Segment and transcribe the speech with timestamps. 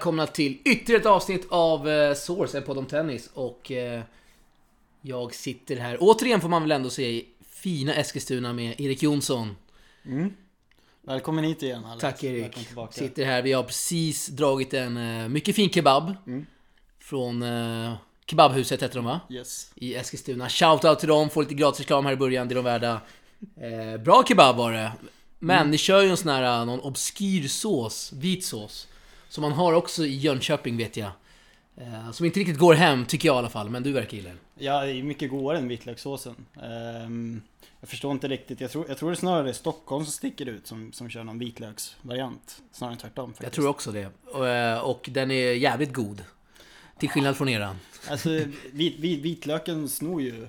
[0.00, 3.30] välkomna till ytterligare ett avsnitt av eh, Source, en podd om tennis.
[3.34, 4.02] Och eh,
[5.02, 9.56] jag sitter här, återigen får man väl ändå säga, i fina Eskilstuna med Erik Jonsson.
[11.02, 12.00] Välkommen hit igen Alex.
[12.00, 12.68] Tack Erik.
[12.90, 16.14] Sitter här, vi har precis dragit en eh, mycket fin kebab.
[16.98, 17.92] Från eh,
[18.26, 19.20] Kebabhuset heter de va?
[19.30, 19.72] Yes.
[19.74, 20.48] I Eskilstuna.
[20.48, 23.00] Shoutout till dem, får lite gratis reklam här i början, det är de värda.
[24.04, 24.92] Bra kebab var det.
[25.38, 28.86] Men ni kör ju en sån här, någon obskyr sås, vit sås.
[29.30, 31.10] Som man har också i Jönköping vet jag.
[31.76, 34.28] Eh, som inte riktigt går hem, tycker jag i alla fall, men du verkar gilla
[34.28, 34.38] den.
[34.54, 36.34] Ja, det är mycket godare än vitlökssåsen.
[36.62, 37.42] Ehm,
[37.80, 38.60] jag förstår inte riktigt.
[38.60, 41.38] Jag tror, jag tror det snarare är Stockholm som sticker ut som, som kör någon
[41.38, 42.62] vitlöksvariant.
[42.72, 43.42] Snarare än tvärtom faktiskt.
[43.42, 44.08] Jag tror också det.
[44.24, 46.24] Och, eh, och den är jävligt god.
[46.98, 47.76] Till skillnad från eran.
[48.10, 48.28] Alltså
[48.72, 50.48] vit, vit, vitlöken snor ju...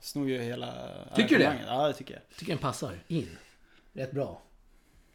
[0.00, 0.74] Snor ju hela...
[1.16, 1.58] Tycker du det?
[1.66, 2.38] Ja, det tycker jag.
[2.38, 3.38] Tycker den passar in.
[3.92, 4.40] Rätt bra.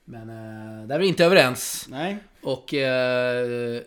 [0.06, 1.86] Men eh, där är vi inte överens.
[1.90, 2.18] Nej.
[2.42, 3.82] Och eh,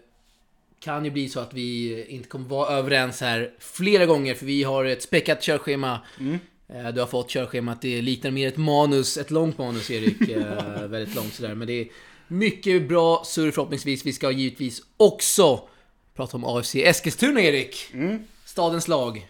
[0.80, 4.62] kan ju bli så att vi inte kommer vara överens här flera gånger för vi
[4.62, 6.00] har ett späckat körschema.
[6.20, 6.38] Mm.
[6.68, 10.28] Eh, du har fått körschemat, det liknar mer ett manus, ett långt manus Erik.
[10.28, 11.54] Eh, väldigt långt sådär.
[11.54, 11.88] Men det är
[12.28, 14.06] mycket bra surr förhoppningsvis.
[14.06, 15.68] Vi ska givetvis också
[16.14, 17.90] prata om AFC Eskilstuna Erik.
[17.92, 18.18] Mm.
[18.44, 19.28] Stadens lag.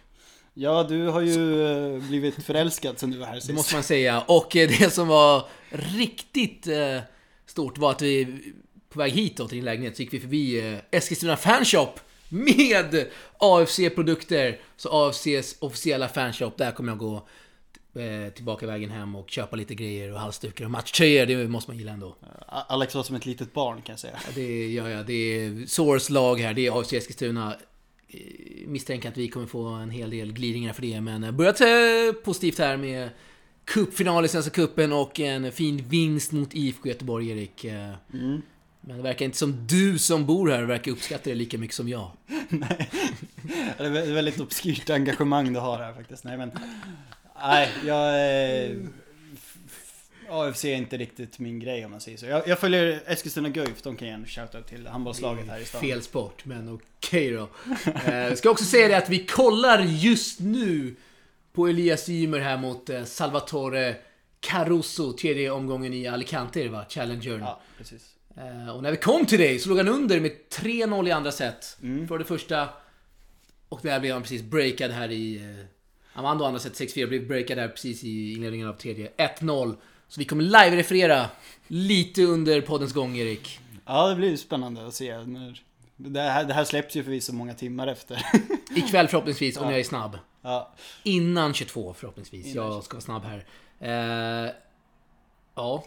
[0.59, 3.55] Ja, du har ju eh, blivit förälskad sen du var här Det sist.
[3.55, 4.21] måste man säga.
[4.21, 6.99] Och eh, det som var riktigt eh,
[7.47, 8.27] stort var att vi
[8.89, 13.07] på väg hit då till din lägenhet så gick vi förbi eh, Eskilstuna Fanshop med
[13.39, 14.59] AFC-produkter.
[14.77, 17.27] Så AFCs officiella fanshop, där kommer jag gå
[18.35, 21.27] tillbaka vägen hem och köpa lite grejer och halsdukar och matchtröjor.
[21.27, 22.17] Det måste man gilla ändå.
[22.49, 24.19] Alex var som ett litet barn kan jag säga.
[24.27, 25.07] Ja, det gör jag.
[25.07, 26.55] Det är Source lag här.
[26.55, 27.57] Det är AFC Eskilstuna.
[28.09, 31.01] Eh, Misstänker att vi kommer få en hel del glidningar för det.
[31.01, 31.67] Men eh, börjat eh,
[32.25, 33.11] positivt här med
[33.65, 37.65] cupfinal i Svenska cupen och en fin vinst mot IFK Göteborg, Erik.
[37.65, 38.43] Mm.
[38.81, 41.89] Men det verkar inte som du som bor här verkar uppskatta det lika mycket som
[41.89, 42.11] jag.
[42.49, 42.91] Nej.
[43.79, 46.25] Det är väldigt obskyrt engagemang du har här faktiskt.
[46.25, 46.51] Nej men...
[47.43, 48.09] Nej, jag...
[48.65, 48.77] Eh,
[50.31, 52.27] AFC är inte riktigt min grej om man säger så.
[52.27, 55.81] Jag, jag följer Eskilstuna Guif, de kan ge en shoutout till handbollslaget här i stan.
[55.81, 57.49] Fel sport, men okej då.
[58.13, 60.95] Eh, ska också säga det att vi kollar just nu
[61.53, 63.97] på Elias Ymer här mot eh, Salvatore
[64.41, 66.87] Caruso, tredje omgången i Alicante det?
[66.89, 67.41] Challengern.
[67.41, 68.15] Ja, precis.
[68.37, 71.33] Eh, och när vi kom till dig så låg han under med 3-0 i andra
[71.33, 71.79] set.
[71.83, 72.09] Mm.
[72.09, 72.69] För det första.
[73.69, 75.37] Och där blev han precis breakad här i...
[75.37, 75.67] Eh,
[76.05, 79.11] han vann då andra set 6-4, blev breakad där precis i inledningen av tredje.
[79.17, 79.77] 1-0.
[80.09, 81.27] Så vi kommer live-referera
[81.67, 83.61] lite under poddens gång, Erik.
[83.87, 85.19] Ja, det blir ju spännande att se.
[85.25, 85.63] När,
[85.97, 88.23] det, här, det här släpps ju förvisso många timmar efter.
[88.77, 89.71] Ikväll förhoppningsvis, om Ja.
[89.71, 90.19] jag är snabb.
[90.43, 90.73] ja,
[91.03, 92.47] Innan 22 förhoppningsvis.
[92.47, 93.45] Innan Jag ska vara snabb här.
[94.47, 94.51] Eh,
[95.55, 95.85] ja.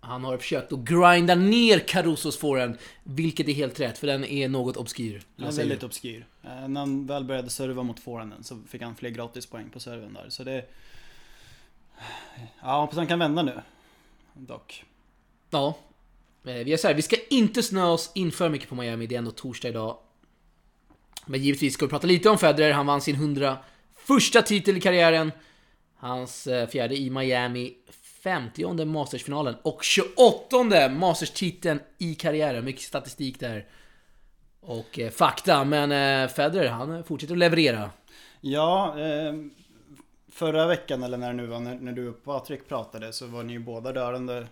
[0.00, 2.76] Han har försökt att grinda ner Carusos forehand.
[3.04, 5.22] Vilket är helt rätt, för den är något obskyr.
[5.36, 6.26] den är väldigt obskyr.
[6.42, 10.12] Eh, när han väl började serva mot forehanden så fick han fler gratispoäng på serven
[10.14, 10.26] där.
[10.28, 10.64] Så det...
[12.62, 13.62] Ja, hoppas han kan vända nu.
[14.32, 14.84] Dock.
[15.50, 15.74] Ja.
[16.44, 19.06] Eh, Vi är så här, vi ska inte snöa oss in för mycket på Miami,
[19.06, 19.96] det är ändå torsdag idag.
[21.26, 23.58] Men givetvis ska vi prata lite om Federer, han vann sin 100
[23.96, 25.32] första titel i karriären.
[25.96, 27.74] Hans eh, fjärde i Miami,
[28.22, 32.64] 50 Mastersfinalen och 28 Masters-titeln i karriären.
[32.64, 33.66] Mycket statistik där.
[34.60, 37.90] Och eh, fakta, men Federer han fortsätter att leverera.
[38.40, 39.32] Ja, eh,
[40.34, 43.42] förra veckan eller när det nu var, när, när du och Patrik pratade så var
[43.42, 44.46] ni ju båda rörande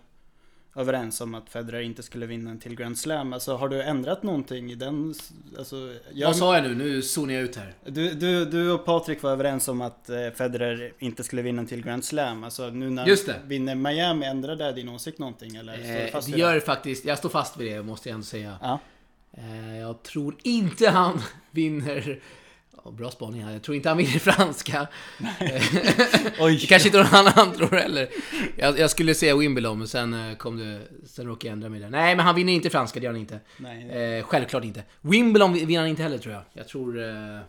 [0.75, 3.33] överens om att Federer inte skulle vinna en till Grand Slam.
[3.33, 5.13] Alltså har du ändrat någonting i den?
[5.57, 6.75] Alltså, jag, Vad sa jag nu?
[6.75, 7.73] Nu zonar jag ut här.
[7.85, 11.67] du, du, du och Patrik var överens om att eh, Federer inte skulle vinna en
[11.67, 12.43] till Grand Slam.
[12.43, 13.35] Alltså nu när Just det.
[13.45, 15.73] vinner Miami, ändrar det din åsikt någonting eller?
[15.73, 18.57] Eh, det gör faktiskt, jag står fast vid det måste jag ändå säga.
[18.61, 18.79] Ja.
[19.37, 21.21] Eh, Jag tror inte han
[21.51, 22.19] vinner...
[22.85, 23.51] Ja, bra spaning här.
[23.53, 24.87] Jag tror inte han vinner franska.
[26.39, 26.57] Oj!
[26.61, 28.09] Det kanske inte någon annan tror heller.
[28.57, 30.81] Jag, jag skulle säga Wimbledon, men sen eh, kom det...
[31.05, 31.89] Sen råkade jag ändra mig där.
[31.89, 33.39] Nej, men han vinner inte franska, det gör han inte.
[33.57, 33.89] Nej.
[33.89, 34.83] Eh, självklart inte.
[35.01, 36.43] Wimbledon vinner han inte heller tror jag.
[36.53, 37.03] Jag tror...
[37.03, 37.39] Eh,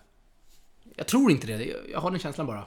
[0.97, 1.65] jag tror inte det.
[1.65, 2.65] Jag, jag har den känslan bara.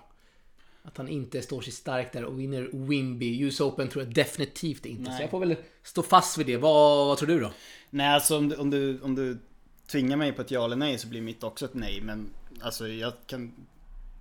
[0.83, 3.41] Att han inte står sig stark där och vinner Wimby.
[3.41, 5.05] US Open tror jag definitivt inte.
[5.05, 5.21] Så Nej.
[5.21, 6.57] jag får väl stå fast vid det.
[6.57, 7.51] Vad, vad tror du då?
[7.89, 9.37] Nej, alltså om du, om, du, om du
[9.87, 12.01] tvingar mig på ett ja eller nej så blir mitt också ett nej.
[12.01, 12.29] Men
[12.61, 13.53] alltså jag kan...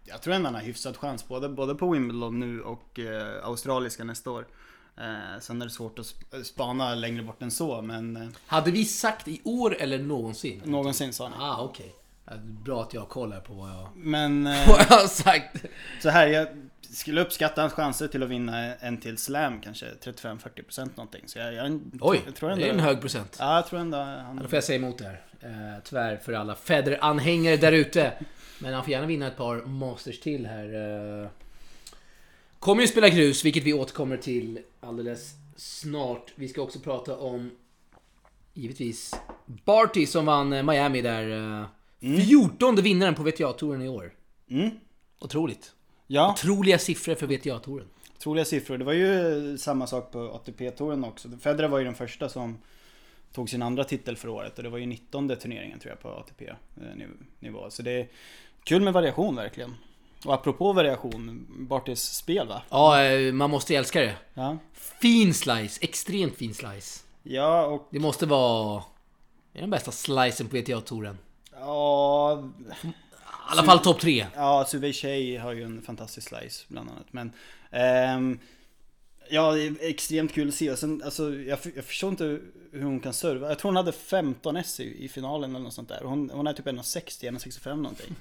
[0.04, 4.04] Jag tror ändå han har hyfsad chans både, både på Wimbledon nu och eh, australiska
[4.04, 4.46] nästa år.
[4.96, 8.70] Eh, sen är det svårt att sp- spana längre bort än så men eh, Hade
[8.70, 10.62] vi sagt i år eller någonsin?
[10.64, 11.42] någonsin sa han.
[11.42, 11.94] Ah, okej.
[11.94, 12.00] Ja,
[12.40, 15.64] Bra att jag kollar på vad jag, Men eh, vad jag har sagt.
[16.02, 16.48] så här, jag
[16.80, 21.22] skulle uppskatta hans chanser till att vinna en till slam kanske 35-40% någonting.
[21.26, 22.66] Så jag, jag, Oj, jag tror det ändå...
[22.66, 23.36] är en hög procent.
[23.38, 24.36] Ja, jag tror ändå Ja, han...
[24.36, 25.22] Då får jag säga emot där.
[25.40, 28.12] Eh, tyvärr för alla Federer-anhängare där ute.
[28.58, 30.74] Men han får gärna vinna ett par Masters till här.
[31.22, 31.28] Eh,
[32.58, 36.32] kommer ju spela grus, vilket vi återkommer till alldeles snart.
[36.34, 37.50] Vi ska också prata om,
[38.54, 39.14] givetvis,
[39.46, 41.30] Barty som vann Miami där.
[41.60, 41.66] Eh,
[42.00, 44.12] 14 vinnaren på WTA-touren i år.
[44.50, 44.70] Mm.
[45.20, 45.72] Otroligt.
[46.06, 47.86] Ja, Otroliga siffror för WTA-touren.
[48.18, 48.78] troliga siffror.
[48.78, 51.28] Det var ju samma sak på ATP-touren också.
[51.40, 52.58] Federer var ju den första som
[53.32, 56.08] tog sin andra titel för året och det var ju 19 turneringen tror jag på
[56.80, 57.70] ATP-nivå.
[57.70, 58.08] Så det är
[58.64, 59.74] kul med variation verkligen.
[60.24, 62.62] Och apropå variation, Bartys spel va?
[62.70, 64.16] Ja, eh, man måste älska det.
[64.34, 64.58] Ja.
[64.72, 67.02] Fin slice, extremt fin slice.
[67.22, 68.82] Ja, och Det måste vara...
[69.52, 71.18] Det är den bästa slicen på WTA-touren.
[71.60, 74.26] Ja, I alla fall topp tre.
[74.34, 77.12] Ja, Suvej Shea har ju en fantastisk slice bland annat.
[77.12, 77.32] Men
[77.70, 78.38] ehm,
[79.30, 80.70] Ja, det är extremt kul att se.
[80.70, 82.40] Och sen, alltså, jag, jag förstår inte
[82.76, 83.48] hur hon kan serva.
[83.48, 86.00] Jag tror hon hade 15 S i, i finalen eller något sånt där.
[86.04, 88.14] Hon, hon är typ 1,60, 1,65 någonting.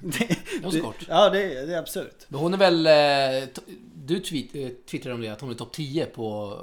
[0.62, 0.96] Det, så kort.
[1.08, 2.24] Ja, det, det är absurt.
[2.28, 2.86] Men hon är väl...
[2.86, 3.48] eh,
[3.94, 6.58] Du tweet, eh, twittrade om det, att hon är topp 10 på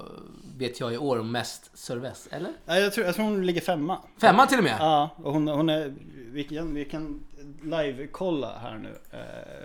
[0.58, 2.52] WTA i år mest serves, eller?
[2.66, 4.00] Ja, jag, tror, jag tror hon ligger femma.
[4.22, 4.78] Femma till och med?
[4.80, 5.94] Ja, och hon, hon är...
[6.32, 7.24] Vi kan, vi kan
[7.64, 8.90] live-kolla här nu.
[8.90, 9.20] Eh,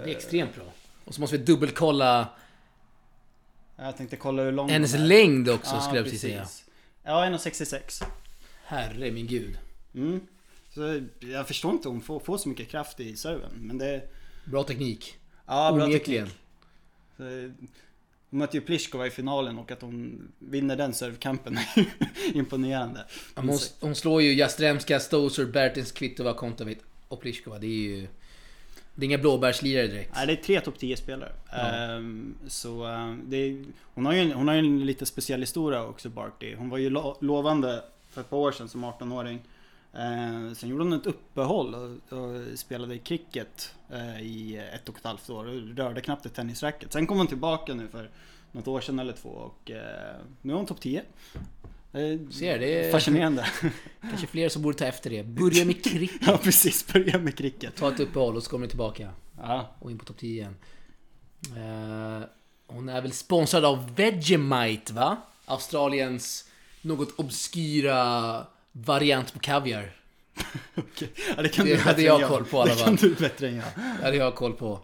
[0.04, 0.64] Det är extremt bra.
[1.04, 2.28] Och så måste vi dubbelkolla
[3.76, 6.46] Jag tänkte kolla hur lång hennes längd också, Ja, skulle jag precis säga.
[7.04, 8.04] Ja, 1,66.
[8.68, 9.58] Herre min gud.
[9.94, 10.20] Mm.
[10.74, 13.50] Så jag förstår inte om hon får, får så mycket kraft i serven.
[13.54, 14.02] Men det...
[14.44, 15.14] Bra teknik.
[15.46, 16.26] Ja, bra Onekligen.
[16.26, 16.38] teknik.
[17.16, 17.52] Så,
[18.30, 21.88] Hon mötte ju Pliskova i finalen och att hon vinner den servekampen är
[22.36, 23.04] imponerande.
[23.34, 26.78] Ja, Hon, hon slår ju Jastremska, Stoser, Bertens, Kvitova, Kontaveit
[27.08, 27.58] och Pliskova.
[27.58, 28.06] Det är ju...
[28.94, 30.12] Det är inga blåbärslirare direkt.
[30.14, 31.32] Nej, det är tre topp 10 spelare.
[31.50, 31.56] Ja.
[31.56, 32.84] Ehm, så
[33.24, 36.54] det är, hon, har ju en, hon har ju en lite speciell historia också, Barty.
[36.54, 39.40] Hon var ju lo, lovande för ett par år sedan som 18-åring.
[39.94, 45.04] Ehm, sen gjorde hon ett uppehåll och, och spelade cricket eh, i ett och ett
[45.04, 46.92] halvt år och rörde knappt ett tennisracket.
[46.92, 48.10] Sen kom hon tillbaka nu för
[48.52, 50.98] något år sedan eller två och eh, nu är hon topp 10.
[51.92, 53.46] Eh, Ser, det är- Fascinerande.
[54.00, 55.22] Kanske fler som borde ta efter det.
[55.22, 56.16] Börja med cricket.
[56.26, 57.76] ja precis, börja med cricket.
[57.76, 59.10] Ta ett uppehåll och så kommer du tillbaka.
[59.40, 60.56] Ja, Och in på topp 10 igen.
[61.56, 62.28] Eh,
[62.66, 65.16] hon är väl sponsrad av Vegemite va?
[65.44, 66.47] Australiens
[66.82, 69.96] något obskyra variant på kaviar.
[70.74, 71.10] okej.
[71.36, 73.08] Ja, det kan Det du hade jag än koll på i alla Det kan fall.
[73.08, 73.64] du bättre än jag.
[73.98, 74.80] Det hade jag koll på.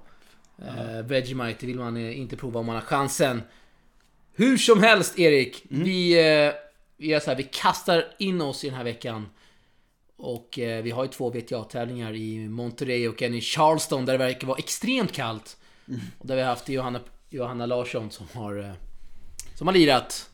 [0.63, 3.43] Uh, Vegemite det vill man eh, inte prova om man har chansen.
[4.35, 6.13] Hur som helst Erik, vi,
[6.47, 6.53] eh,
[6.97, 9.29] vi gör så här, vi kastar in oss i den här veckan.
[10.17, 14.19] Och eh, vi har ju två VTA-tävlingar i Monterey och en i Charleston där det
[14.19, 15.57] verkar vara extremt kallt.
[16.19, 17.01] Och där vi har haft Johanna,
[17.31, 18.73] Johanna Larsson som har, eh,
[19.55, 20.31] som har lirat.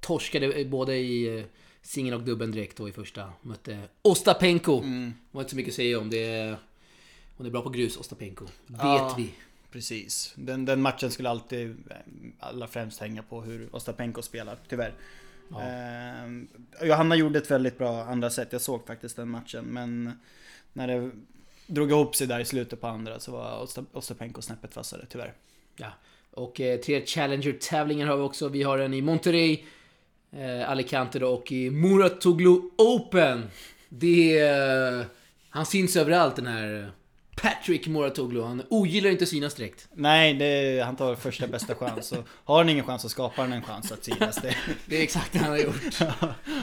[0.00, 1.44] Torskade både i eh,
[1.82, 3.32] singel och dubbeln direkt då i första.
[3.42, 4.78] Mötte Ostapenko.
[4.78, 5.12] Mm.
[5.30, 6.56] var inte så mycket att säga om det.
[7.36, 8.44] Hon är bra på grus, Ostapenko.
[8.66, 9.14] Vet Ja.
[9.18, 9.30] vi.
[9.72, 10.32] Precis.
[10.36, 11.96] Den, den matchen skulle alltid eh,
[12.38, 14.94] allra främst hänga på hur Ostapenko spelar, tyvärr.
[15.50, 15.62] Ja.
[15.62, 16.48] Ehm,
[16.82, 18.52] Johanna gjorde ett väldigt bra andra set.
[18.52, 19.64] Jag såg faktiskt den matchen.
[19.64, 20.12] Men
[20.72, 21.10] när det
[21.66, 25.32] drog ihop sig där i slutet på andra så var Osta- Ostapenko snäppet vassare, tyvärr.
[25.76, 25.92] Ja.
[26.30, 28.48] Och eh, tre Challenger-tävlingar har vi också.
[28.48, 29.64] Vi har en i Monterey,
[30.32, 33.50] eh, Alicante då, och i Muratoglu Open.
[33.88, 34.98] Det är...
[35.00, 35.06] Eh,
[35.50, 36.88] han syns överallt den här eh,
[37.42, 38.42] Patrick Muratoglu.
[38.42, 39.88] Han ogillar inte att synas direkt.
[39.94, 42.12] Nej, det, han tar första bästa chans.
[42.12, 44.36] Och har han ingen chans så skapar han en chans att synas.
[44.42, 44.56] Det.
[44.86, 46.00] Det är exakt det han har gjort.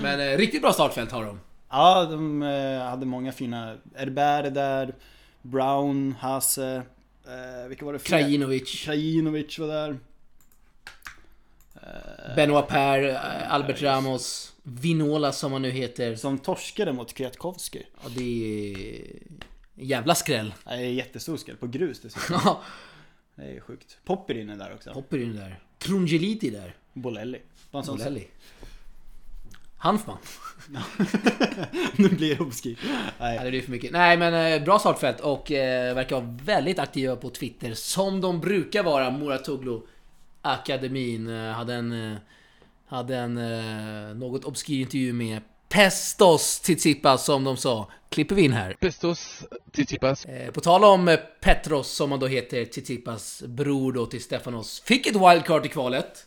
[0.02, 1.40] Men eh, riktigt bra startfält har de.
[1.70, 3.78] Ja, de eh, hade många fina...
[3.96, 4.96] Herbert är där,
[5.42, 6.84] Brown, Hase,
[7.28, 8.00] eh, vilka var det?
[8.00, 10.00] Krajinovic, Krajinovic var där.
[12.36, 16.16] Benoit Per, eh, Albert Ramos, Vinola som han nu heter.
[16.16, 17.86] Som torskade mot Kwiatkowski.
[18.04, 18.24] Ja, det
[18.72, 19.08] är...
[19.78, 20.54] Jävla skräll.
[20.64, 22.40] Det är jättestor skräll på grus dessutom.
[22.46, 22.62] Ja,
[23.36, 23.98] Det är sjukt.
[24.06, 24.90] Popperin är där också.
[24.90, 25.60] Hopper in där.
[25.78, 26.76] Krungeliti där.
[26.94, 27.42] Bolelli.
[27.72, 28.28] Bolelli.
[29.78, 30.18] Hanfman.
[31.96, 32.80] nu blir det obskyrt.
[32.84, 33.40] Ja, Nej.
[33.44, 33.92] det blir för mycket.
[33.92, 37.74] Nej men eh, bra startfält och eh, verkar vara väldigt aktiva på Twitter.
[37.74, 39.12] Som de brukar vara.
[39.12, 39.82] Muratoglu
[40.46, 42.12] Akademin eh, hade en...
[42.12, 42.18] Eh,
[42.88, 47.92] hade en eh, något obskyr intervju med Pestos Tsitsipas som de sa.
[48.10, 48.74] Klipper vi in här.
[48.74, 54.24] Pestos Tsitsipas Eh, på tal om Petros, som han då heter, Tsitsipas bror då till
[54.24, 56.26] Stefanos, fick ett wildcard i kvalet.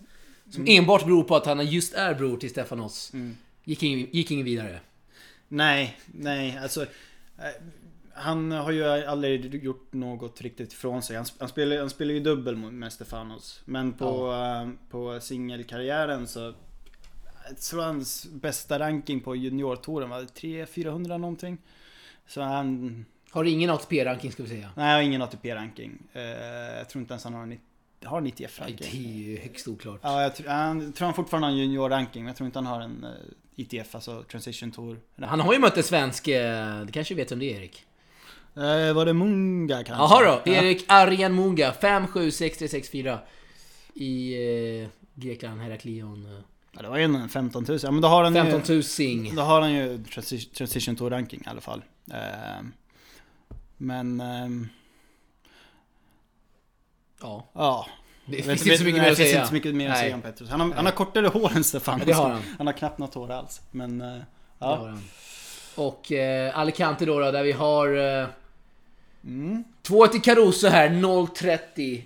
[0.51, 3.11] Som enbart beror på att han just är bror till Stefanos.
[3.13, 3.37] Mm.
[3.65, 4.81] Gick, in, gick ingen vidare.
[5.49, 6.87] nej, nej, alltså.
[8.19, 11.17] Han har ju aldrig gjort något riktigt ifrån sig.
[11.17, 13.61] Han, han, spelar, han spelar ju dubbel med Stefanos.
[13.65, 16.55] Men på, eh, på singelkarriären så...
[17.49, 21.59] Jag tror hans bästa ranking på juniortouren var 300-400 någonting.
[22.27, 23.05] Så han...
[23.31, 24.71] Har ingen ATP-ranking ska vi säga.
[24.77, 25.99] Nej, jag har ingen ATP-ranking.
[26.13, 26.23] Eh,
[26.79, 27.59] jag tror inte ens han har en
[28.05, 28.77] har en Nej, ITF-ranking.
[28.93, 30.01] det är ju högst oklart.
[30.03, 32.67] Ja, jag, tror- han, tror han fortfarande har en junior-ranking, men jag tror inte han
[32.67, 33.11] har en eh,
[33.57, 35.01] ITF, alltså Transition Tour.
[35.21, 37.85] Han har ju mött en svensk, det kanske vet om det är Erik?
[38.59, 39.93] Eh, var det Munga kanske?
[39.93, 40.53] Jaha då.
[40.53, 43.19] Erik Arjen Munga, 5-7-6-3-6-4
[43.95, 44.35] I
[44.83, 46.27] eh, Grekland, Heraklion.
[46.27, 46.41] eh,
[46.73, 47.79] Ja, det var ju en 15 000.
[47.83, 49.35] Ja, men då har han 15 ju, 000 sing.
[49.37, 51.83] då har han ju transi- Transition Tour ranking i alla fall.
[52.11, 52.65] Eh,
[53.77, 54.69] men, ehm,
[57.23, 57.87] Ja, ja.
[58.27, 59.39] det Jag finns inte så mycket nej, mer att det finns säga.
[59.41, 60.03] inte så mycket mer att Nej.
[60.03, 60.51] säga om Petrus.
[60.51, 61.99] Han har, han har kortare hår än Stefan.
[61.99, 62.43] Ja, det har han.
[62.59, 63.61] Han har knappt något hår alls.
[63.71, 64.25] Men, eh, Det
[64.59, 64.77] ja.
[64.77, 65.03] han.
[65.77, 68.27] Och eh, Alicante då, då, där vi har eh,
[69.25, 69.65] Mm.
[69.83, 72.03] 2-1 till Caruso här, 0-30.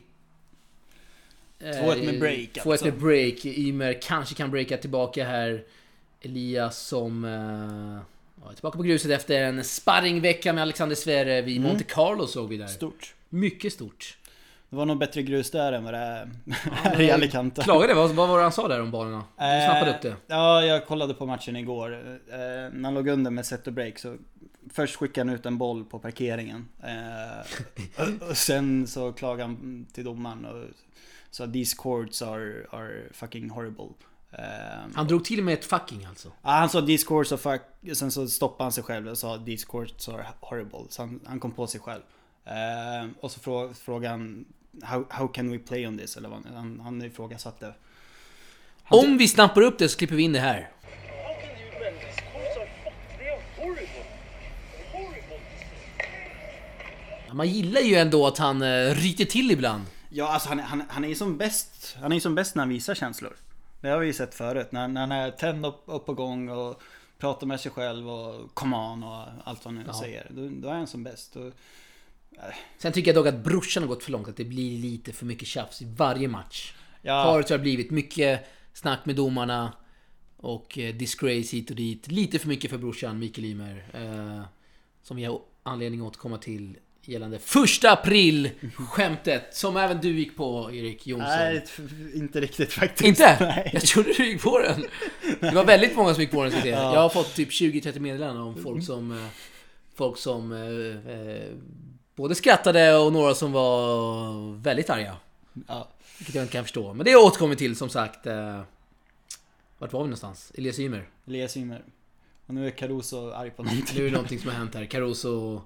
[1.61, 2.85] 2-1 med break, 2-1 alltså.
[2.85, 3.45] med break.
[3.45, 5.65] Ymer kanske kan breaka tillbaka här.
[6.23, 7.25] Elias som...
[7.25, 8.03] Eh,
[8.45, 11.69] ja, är tillbaka på gruset efter en sparringvecka med Alexander Sverre vid Mm.
[11.69, 12.67] Monte Carlo såg vi där.
[12.67, 13.15] Stort.
[13.29, 14.19] Mycket stort.
[14.71, 16.31] Det var nog bättre grus där än vad det är
[16.73, 17.63] här i Alicante.
[17.63, 17.95] Klagade?
[17.95, 19.25] Vad, vad var det han sa där om banorna?
[19.37, 20.09] Du snappade upp det.
[20.09, 21.93] Eh, Ja, jag kollade på matchen igår.
[22.33, 22.39] Eh,
[22.73, 24.17] när han låg under med set och break så
[24.71, 26.69] Först skickade han ut en boll på parkeringen.
[26.83, 30.65] Eh, och- sen så klagade han till domaren och
[31.31, 33.89] sa these courts are, are fucking horrible.
[34.33, 34.45] Eh,
[34.95, 36.29] Han drog till med ett fucking alltså.
[36.43, 37.63] ja, han sa these courts are fuck...
[37.97, 40.81] Sen så stoppade han sig själv och sa these courts are horrible.
[40.89, 42.03] Så han, han kom på sig själv.
[42.45, 44.45] Eh, och så frå, frågade han
[44.83, 46.17] how, how can we play on this?
[46.17, 47.75] Eller vad han, han, han ifrågasatte.
[48.83, 50.71] Han- Om vi snappar upp det så klipper vi in det här.
[50.83, 53.19] How can you bend these courts are fucked?
[53.19, 54.05] They are horrible.
[54.93, 55.41] Horrible.
[57.11, 59.85] Ja, Man gillar ju ändå att han uh, ryter till ibland.
[60.09, 62.69] Ja, alltså han, han, han är ju som bäst Han är som bäst när han
[62.69, 63.37] visar känslor
[63.81, 66.49] Det har vi ju sett förut, när, när han är tänd upp, upp på gång
[66.49, 66.83] och
[67.19, 70.01] pratar med sig själv och come on och allt vad han nu Ja.
[70.01, 71.53] säger då, då är han som bäst och,
[72.79, 74.29] Sen tycker jag dock att brorsan har gått för långt.
[74.29, 76.75] Att det blir lite för mycket tjafs i varje match.
[77.03, 79.73] Ja, Har det blivit mycket snack med domarna.
[80.37, 82.09] Och eh, disgrace hit och dit.
[82.09, 83.85] Lite för mycket för brorsan Mikael Ymer.
[83.95, 84.45] Eh,
[85.03, 90.37] som vi har anledning att återkomma till gällande första april skämtet Som även du gick
[90.37, 91.29] på Erik Jonsson.
[91.29, 91.65] nej
[92.15, 93.37] inte riktigt faktiskt Inte?
[93.41, 93.71] Nej.
[93.73, 94.85] Jag trodde du gick på den.
[95.41, 96.53] Det var väldigt många som gick på den.
[96.53, 96.67] jag.
[96.67, 96.95] Ja.
[96.95, 99.13] Jag har fått typ 20-30 meddelanden om folk som...
[99.13, 99.27] eh,
[99.95, 100.53] Folk som...
[100.53, 101.49] eh, eh,
[102.17, 105.17] Både skrattade och några som var väldigt arga.
[105.69, 106.95] Ja, Vilket jag inte kan förstå.
[106.95, 108.27] Men det återkommer till som sagt.
[108.27, 108.61] eh,
[109.79, 110.53] Vart var vi någonstans?
[110.59, 111.09] Elias Ymer.
[111.27, 111.83] Elias Ymer
[112.47, 114.85] Och nu är Caruso arg på någonting Nu är det någonting som har hänt här.
[114.85, 115.63] Caruso...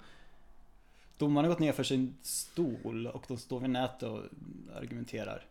[1.19, 4.21] Domaren har gått ner för sin stol och de står vid nätet och
[4.77, 5.45] argumenterar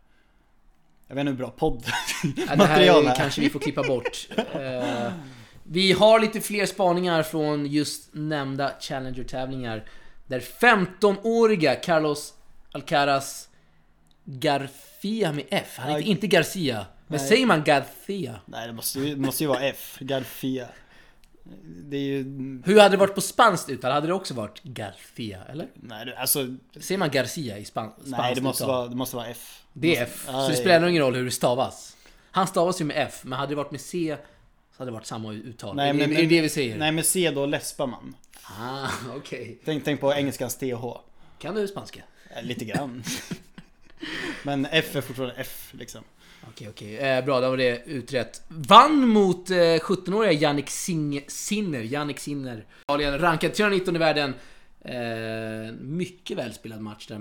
[1.07, 1.85] Jag vet inte hur bra podd
[2.49, 4.27] Ja, det här är, kanske vi får klippa bort.
[4.53, 5.11] Eh,
[5.63, 9.89] vi har lite fler spaningar från just nämnda Challenger-tävlingar.
[10.27, 12.33] Där 15-åriga Carlos
[12.71, 13.49] Alcaraz
[14.25, 15.75] Garcia med F.
[15.77, 16.85] Han heter inte Garcia.
[17.07, 17.27] Men nej.
[17.27, 18.35] säger man Garcia?
[18.45, 20.67] Nej det måste ju, det måste ju vara F, Garfia
[21.63, 22.23] Det är ju...
[22.65, 23.91] Hur hade det varit på spanskt uttal?
[23.91, 25.43] Hade det också varit Garcia?
[25.49, 25.67] Eller?
[25.75, 26.47] Nej alltså
[26.79, 28.75] Säger man Garcia i span spanskt Nej det måste, uttal?
[28.75, 30.23] vara, det måste vara F Det är F.
[30.25, 31.97] Så det det- spelar nog ingen roll hur det stavas.
[32.31, 34.17] Han stavas ju med F, men hade det varit med C
[34.71, 35.75] så hade det varit samma uttal.
[35.75, 36.77] Nej, men- är det det vi säger?
[36.77, 38.15] Nej med C då läspar man
[38.59, 38.87] Ah,
[39.17, 39.59] okej.
[39.65, 40.83] Tänk, tänk på engelskans TH
[41.39, 42.01] Kan du spanska?
[42.35, 43.03] Eh, Lite grann
[44.43, 46.03] Men F är fortfarande F liksom
[46.49, 46.97] Okej, okej.
[46.97, 48.41] Eh, bra, då var det utrett.
[48.47, 50.69] Vann mot eh, 17-åriga Jannik
[51.27, 51.81] Sinner.
[51.81, 52.65] Jannik Sinner.
[52.81, 54.33] Italien rankad 319 i världen.
[54.81, 57.19] Eh, mycket välspelad match där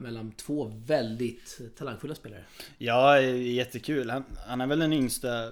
[0.00, 2.44] mellan två väldigt talangfulla spelare.
[2.78, 4.10] Ja, jättekul.
[4.10, 5.50] Han, han är väl den yngsta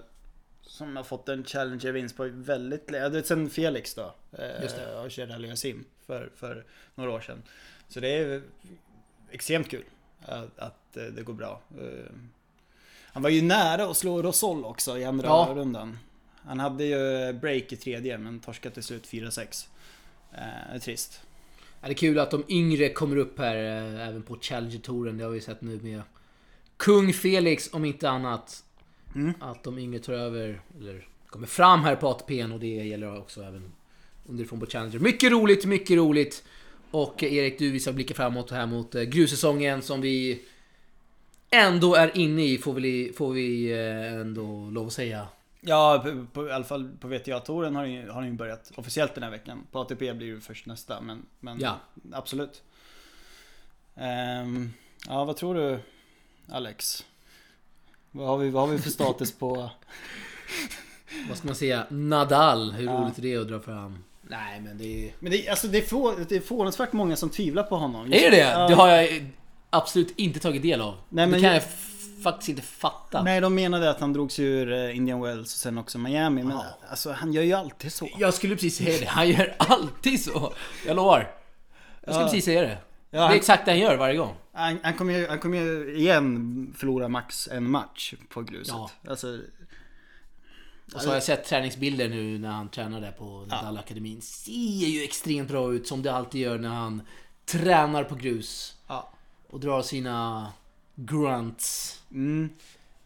[0.63, 3.23] som har fått en Challenger-vinst på väldigt länge.
[3.23, 4.15] Sen Felix då.
[4.39, 4.95] eh, Just det.
[4.97, 6.65] Och körde Aliasim för, för
[6.95, 7.43] några år sedan.
[7.89, 8.43] Så det är
[9.31, 9.85] extremt kul
[10.23, 11.61] att, att eh, det går bra.
[13.13, 15.53] Han var ju nära att slå Rosol också i andra Ja.
[15.57, 15.99] rundan.
[16.45, 19.69] Han hade ju break i tredje men torskade till slut 4-6.
[20.33, 21.21] Eh, trist.
[21.81, 25.19] Ja, det är kul att de yngre kommer upp här eh, även på Challenger-touren.
[25.19, 26.03] Det har vi sett nu med
[26.77, 28.65] Kung Felix om inte annat.
[29.15, 29.33] Mm.
[29.41, 33.43] Att de yngre tar över, eller kommer fram här på ATPn och det gäller också
[33.43, 33.73] även
[34.27, 34.99] underifrån på Challenger.
[34.99, 36.45] Mycket roligt, mycket roligt.
[36.91, 40.43] Och eh, Erik, du vi ska blicka framåt här mot eh, grussäsongen som vi
[41.51, 45.29] ändå är inne i, får vi, får vi eh, ändå lov att säga.
[45.61, 48.73] Ja, på, på, i alla fall på VTA-touren har den ju, har den ju börjat
[48.77, 49.67] officiellt den här veckan.
[49.73, 51.77] På ATP blir det först nästa, men, men Ja.
[52.13, 52.63] absolut.
[53.97, 54.73] Ehm,
[55.09, 55.79] ja, vad tror du
[56.49, 57.05] Alex?
[58.11, 59.71] Vad har vi, vad har vi för status på...
[61.29, 61.87] Vad ska man säga?
[61.91, 62.73] Nadal.
[62.73, 62.93] Hur Ja.
[62.93, 64.05] roligt är det att dra fram?
[64.23, 65.13] Nej men det är...
[65.19, 68.07] Men det, alltså, det, är få, det är förvånansvärt många som tvivlar på honom.
[68.07, 68.37] Är det det?
[68.37, 68.69] Ja.
[68.69, 69.27] Det har jag
[69.71, 70.95] absolut inte tagit del av.
[71.09, 71.63] Nej, det men kan jag-
[72.23, 73.23] faktiskt inte fatta.
[73.23, 76.43] Nej, de menade att han drog sig ur eh, Indian Wells och sen också Miami.
[76.43, 76.65] Men Ja.
[76.91, 78.09] alltså, han gör ju alltid så.
[78.19, 79.07] Jag skulle precis säga det.
[79.07, 80.53] Han gör alltid så.
[80.87, 81.19] Jag lovar.
[82.01, 82.29] Jag skulle Ja.
[82.31, 82.69] precis säga det.
[82.69, 82.79] Ja,
[83.11, 84.35] Det är han, exakt det han gör varje gång.
[84.53, 88.75] han, han kommer ju, han kommer ju igen förlora max en match på gruset.
[88.75, 88.91] Ja.
[89.09, 89.39] Alltså,
[90.95, 94.21] Och så har jag sett träningsbilder nu när han tränar där på Nadal-akademin.
[94.21, 97.03] Ser ju extremt bra ut som det alltid gör när han
[97.47, 98.77] tränar på grus.
[98.89, 99.13] ja.
[99.51, 100.53] Och drar sina
[100.95, 102.03] grunts.
[102.11, 102.51] Mm.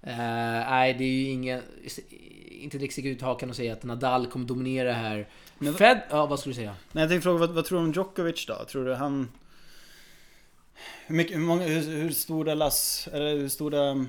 [0.03, 1.63] Eh, nej, det är ju ingen...
[2.51, 5.29] Inte direkt sticka ut hakan och säga att Nadal kommer dominera här.
[5.59, 6.01] Men- Fed...
[6.11, 6.77] Ja, vad skulle du säga?
[6.93, 8.65] Nej, jag tänkte fråga, vad, vad tror du om Djokovic då?
[8.65, 9.29] Tror du han...
[11.07, 14.07] Hur, mycket, hur, många, hur, hur stora lass, eller hur stora...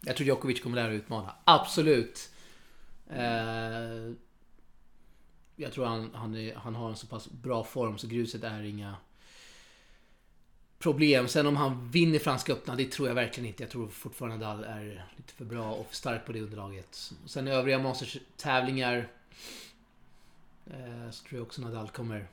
[0.00, 1.34] Jag tror Djokovic kommer där att utmana.
[1.44, 2.30] Absolut.
[3.10, 4.12] Eh,
[5.56, 8.62] jag tror han, han, är, han har en så pass bra form så gruset är
[8.62, 8.96] inga
[10.84, 11.28] problem.
[11.28, 13.62] Sen om han vinner Franska öppna, det tror jag verkligen inte.
[13.62, 17.12] Jag tror fortfarande Nadal är lite för bra och för stark på det underlaget.
[17.26, 19.08] Sen övriga Masters-tävlingar
[20.66, 22.26] eh, så tror jag också Nadal kommer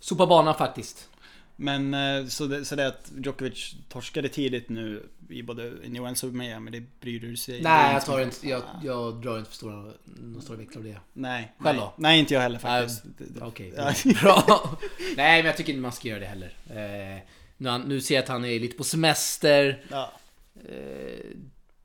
[0.00, 1.08] sopa banan faktiskt.
[1.56, 6.24] Men eh, så det, så det att Djokovic torskade tidigt nu i både New Wells
[6.24, 9.56] och Miami, det bryr du är Nej, jag, tar inte, jag, jag drar inte för
[9.56, 11.00] stora, några stora växlar av det.
[11.12, 11.52] Nej.
[11.58, 11.86] Själv nej.
[11.86, 11.92] då?
[11.96, 13.04] Nej, inte jag heller faktiskt.
[13.40, 13.94] Okej, Ja.
[14.20, 14.78] bra.
[15.16, 16.54] Nej, men jag tycker inte man ska göra det heller.
[16.70, 17.22] Eh,
[17.56, 19.84] nu, han- nu ser jag att han är lite på semester.
[19.90, 20.12] Ja.
[20.68, 21.26] Eh,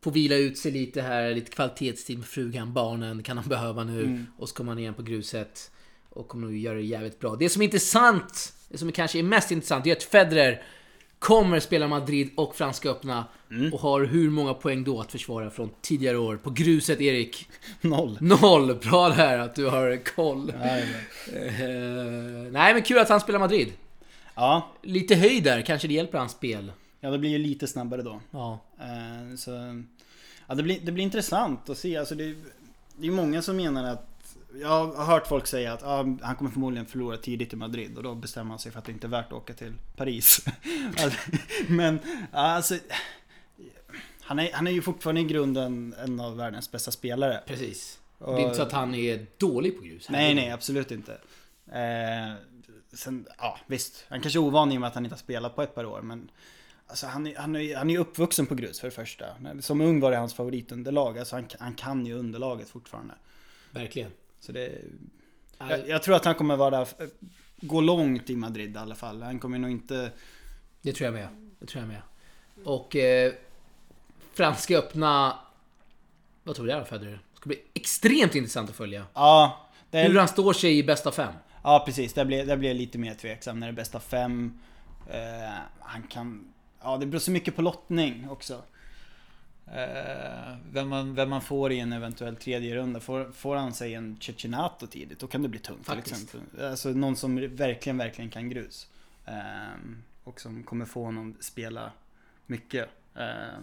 [0.04, 4.04] får vila ut sig lite här, lite kvalitetstid med frugan, barnen kan han behöva nu.
[4.04, 4.26] Mm.
[4.38, 5.72] Och så kommer han igen på gruset.
[6.10, 7.36] Och kommer nog göra det jävligt bra.
[7.36, 10.62] Det som är intressant, det som kanske är mest intressant, är att Federer
[11.20, 13.26] kommer spela Madrid och Franska öppna.
[13.52, 13.74] Mm.
[13.74, 16.38] Och har hur många poäng då att försvara från tidigare år?
[16.38, 17.50] På gruset, Erik?
[17.82, 18.18] Noll.
[18.22, 18.76] Noll!
[18.76, 20.50] Bra där att du har koll.
[20.62, 21.40] Är bra.
[21.42, 23.74] Eh, nej men kul att han spelar Madrid.
[24.42, 26.72] Ja, Lite höjd där, kanske det hjälper hans spel.
[27.00, 28.22] ja, det blir ju lite snabbare då.
[28.32, 28.60] Ja.
[28.80, 29.84] Eh, Så,
[30.48, 31.98] ja, det, blir, det blir intressant att se.
[31.98, 32.36] Alltså det,
[32.98, 34.08] det är många som menar att
[34.62, 38.04] jag har hört folk säga att ja, han kommer förmodligen förlora tidigt i Madrid och
[38.04, 40.46] då bestämmer han sig för att det inte är värt att åka till Paris.
[41.04, 41.20] Alltså,
[41.68, 42.00] Men
[42.32, 42.76] alltså,
[44.22, 47.44] han, är, han är ju fortfarande i grunden en av världens bästa spelare.
[47.48, 48.00] Precis.
[48.18, 50.10] Och- Det är inte så att han är dålig på grus.
[50.10, 51.12] Nej, nej, absolut inte.
[51.72, 52.34] Eh,
[52.94, 55.56] sen, ja visst, han kanske är ovan i och med att han inte har spelat
[55.56, 56.32] på ett par år, men
[56.92, 59.26] Alltså han är, han, är, han är ju uppvuxen på grus för det första.
[59.60, 61.20] Som ung var det hans favoritunderlag.
[61.20, 63.14] Alltså han, han kan ju underlaget fortfarande.
[63.72, 64.12] Verkligen.
[64.40, 64.82] Så det...
[65.58, 66.88] Jag, jag tror att han kommer vara där,
[67.62, 69.22] gå långt i Madrid i alla fall.
[69.22, 70.12] Han kommer nog inte...
[70.82, 71.28] Det tror jag med.
[71.60, 72.02] Det tror jag med.
[72.66, 73.34] Och eh,
[74.34, 75.40] Franska öppna...
[76.44, 77.12] Vad tror du där Federer?
[77.32, 79.06] Det ska bli extremt intressant att följa.
[79.14, 81.34] Ja, det är, Hur han står sig i bästa fem.
[81.64, 82.14] Ja precis.
[82.14, 84.60] Där blir, där blir jag lite mer tveksam när det är bästa fem.
[85.10, 86.54] Eh, han kan...
[86.84, 88.64] Ja, det beror så mycket på lottning också.
[89.68, 93.00] Eh, vem, man, vem man får i en eventuell tredje runda.
[93.00, 96.24] Får, får han sig en Cecinato tidigt, då kan det bli tungt till Faktiskt.
[96.24, 96.66] exempel.
[96.66, 98.88] Alltså någon som verkligen, verkligen kan grus.
[99.26, 99.34] Eh,
[100.24, 101.92] och som kommer få honom spela
[102.46, 102.90] mycket.
[103.16, 103.60] Eh,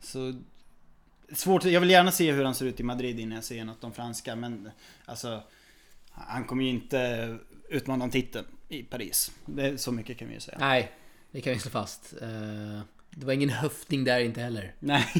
[0.00, 0.34] så
[1.32, 3.84] svårt, jag vill gärna se hur han ser ut i Madrid innan jag ser något
[3.84, 4.36] om franska.
[4.36, 4.70] Men
[5.04, 5.42] alltså,
[6.14, 7.36] han kommer ju inte
[7.68, 9.32] utmana om titeln i Paris.
[9.46, 10.56] Det, så mycket kan vi ju säga.
[10.60, 10.92] Nej,
[11.30, 12.14] det kan vi slå fast.
[12.22, 14.74] Eh, det var ingen höftning där inte heller.
[14.78, 15.06] Nej.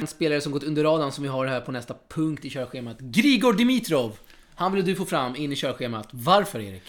[0.00, 3.00] En spelare som gått under radarn som vi har här på nästa punkt i körschemat.
[3.00, 4.18] Grigor Dimitrov!
[4.54, 6.08] Han vill du få fram in i körschemat.
[6.10, 6.82] Varför Erik?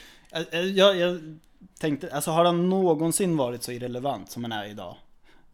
[0.51, 1.38] Eh, Jag, jag
[1.79, 4.95] tänkte, alltså har han någonsin varit så irrelevant som han är idag?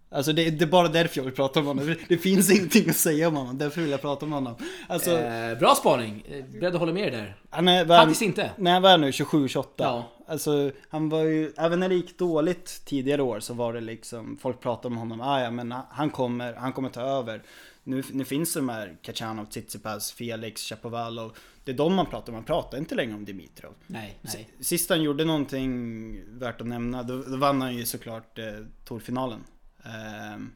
[0.10, 1.96] Alltså det, det är bara därför jag vill prata om honom.
[2.08, 4.56] Det finns ingenting att säga om honom, därför vill jag prata om honom.
[4.88, 6.24] Alltså, Eh, bra spaning.
[6.30, 7.36] Eh, Beredd att hålla med er där.
[7.50, 8.52] han är, Faktiskt inte.
[8.58, 9.66] Nej, han var nu 27-28.
[9.76, 10.12] Ja.
[10.28, 14.38] Alltså, han var ju, även när det gick dåligt tidigare år så var det liksom,
[14.42, 17.42] folk pratade om honom, ah, ja men han kommer, han kommer ta över.
[17.84, 21.38] Nu, nu finns det de här Kachanov, Tsitsipas, Felix, Chapovalov.
[21.64, 23.74] Det är de man pratar om, man pratar inte längre om Dimitrov.
[23.88, 24.50] Nej, nej.
[24.60, 28.46] Sist han gjorde någonting värt att nämna, då, då vann han ju såklart eh,
[28.86, 29.40] Tourfinalen.
[29.86, 30.52] Ehm,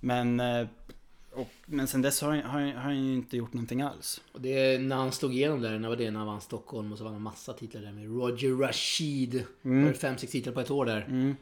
[0.00, 0.66] men, eh,
[1.32, 4.20] och, men sen dess har han, har, han, har han ju inte gjort någonting alls.
[4.32, 6.10] Och det är när han slog igenom där, när var det?
[6.10, 9.44] När han vann Stockholm och så vann han massa titlar där med Roger Rashid.
[9.62, 9.84] Mm.
[9.84, 11.00] Var det fem, sex titlar på ett år där.
[11.08, 11.36] Mm.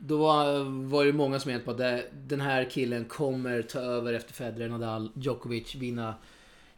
[0.00, 4.12] Då var, var det många som menade på att den här killen kommer ta över
[4.12, 6.14] efter Federer, Nadal, Djokovic, vinna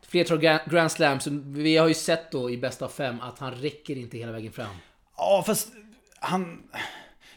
[0.02, 0.38] flertal
[0.70, 1.26] Grand Slams.
[1.26, 4.52] Vi har ju sett då i bästa av fem att han räcker inte hela vägen
[4.52, 4.76] fram.
[5.16, 5.72] Ja, fast
[6.20, 6.62] han...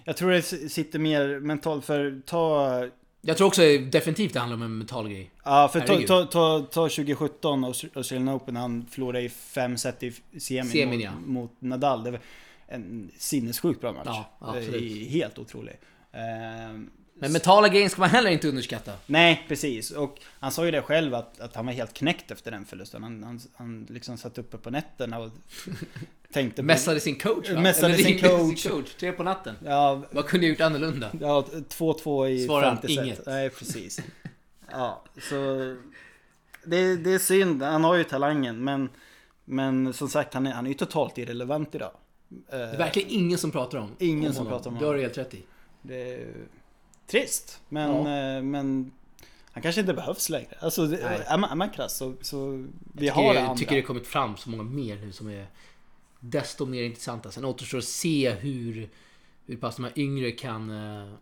[0.06, 2.88] Jag tror det sitter mer mentalt för ta...
[3.26, 3.62] Jag tror också
[3.92, 5.32] definitivt det handlar om en mental grej.
[5.44, 10.04] Ja, för ta, ta, ta, ta 2017 Aus- Australian Open han förlorade i fem set
[10.04, 11.12] i semin Semin, mot, ja.
[11.26, 12.04] mot Nadal.
[12.04, 12.20] Det var
[12.68, 14.06] en sinnessjukt bra match.
[14.06, 15.10] Ja, absolut.
[15.10, 15.74] Helt otrolig.
[17.16, 18.94] Men mentala grejen ska man heller inte underskatta.
[19.06, 19.92] Nej, precis.
[19.92, 23.04] Och han sa ju det själv att, att han var helt knäckt efter den förlusten.
[23.04, 25.30] Han, han, han liksom satt uppe på nätterna och
[26.34, 26.66] tänkte på...
[26.66, 27.62] Mässade sin coach va?
[27.62, 28.30] Mässade sin ringde
[28.70, 28.96] coach.
[29.00, 29.56] Tre på natten.
[29.66, 31.12] Ja, Vad kunde jag gjort annorlunda?
[31.22, 33.06] ja 2-2 i Svarar femte set.
[33.06, 33.26] inget.
[33.26, 34.00] Nej, precis.
[34.72, 35.36] Ja, så...
[36.66, 37.64] Det, det är synd.
[37.64, 38.90] Han har ju talangen, men...
[39.46, 41.92] Men som sagt, han är, han är ju totalt irrelevant idag.
[42.50, 44.60] Det är verkligen ingen som pratar om Ingen om som honom.
[44.60, 44.98] pratar om Det har honom.
[44.98, 45.44] du helt rätt i.
[45.82, 46.28] Det är
[47.20, 48.36] trist, men, Ja.
[48.38, 48.92] eh, men
[49.52, 50.58] han kanske inte behövs längre.
[50.60, 51.22] Alltså, det, Nej.
[51.26, 53.58] är, man, är man krass så, så vi Jag har tycker, det jag andra.
[53.60, 55.48] tycker det kommit fram så många mer nu som är
[56.20, 57.32] desto mer intressanta.
[57.32, 58.90] Sen återstår att se hur,
[59.46, 61.14] hur pass de här yngre kan uh,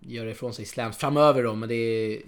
[0.00, 1.54] göra ifrån sig slams framöver då.
[1.54, 2.22] Men det är...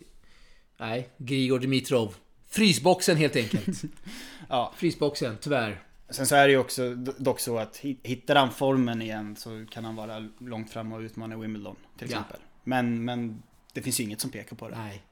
[0.78, 2.14] Nej, Grigor Dimitrov.
[2.46, 3.82] Frysboxen helt enkelt.
[4.48, 4.72] Ja.
[4.76, 5.82] Frysboxen, tyvärr.
[6.10, 9.36] Sen så är det ju också do- dock så att hit- hittar han formen igen
[9.36, 12.24] så kan han vara långt fram och utmana Wimbledon till Ja.
[12.68, 14.76] Men, men det finns ju inget som pekar på det.
[14.76, 15.02] Nej.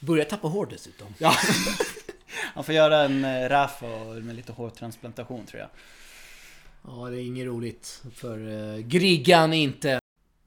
[0.00, 1.14] Börjar tappa hår dessutom.
[1.18, 1.34] Ja.
[2.54, 5.68] Han får göra en eh, och med lite hårtransplantation tror jag.
[6.86, 10.00] Ja, det är inget roligt för uh, Griggan inte.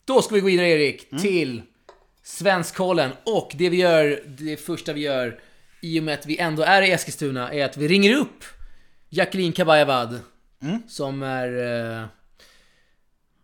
[0.06, 1.62] Då ska vi gå vidare Erik, till
[2.24, 3.12] Svenskkollen.
[3.24, 5.40] Och det vi gör, det första vi gör
[5.82, 8.44] i och med att vi ändå är i Eskilstuna är att vi ringer upp
[9.10, 10.20] Jacqueline Kabayavad.
[10.62, 10.82] Mm.
[10.88, 12.10] Som är...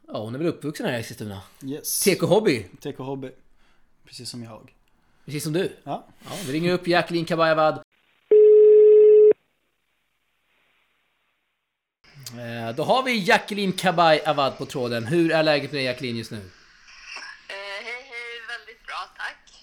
[0.08, 1.42] ja, hon är väl uppvuxen här i Eskilstuna.
[1.64, 2.08] Yes.
[2.08, 3.32] TK-hobby, TK Hobby.
[4.06, 4.74] Precis som jag.
[5.26, 5.76] precis som du.
[5.84, 6.08] Ja.
[6.26, 7.82] Ja, vi ringer upp Jacqueline Kabayavad.
[12.38, 15.06] Eh, Då har vi Jacqueline Kabayavad på tråden.
[15.06, 16.38] Hur är läget med dig Jacqueline just nu?
[16.38, 16.44] Eh,
[17.84, 18.58] hej, hej.
[18.58, 19.54] Väldigt bra, tack.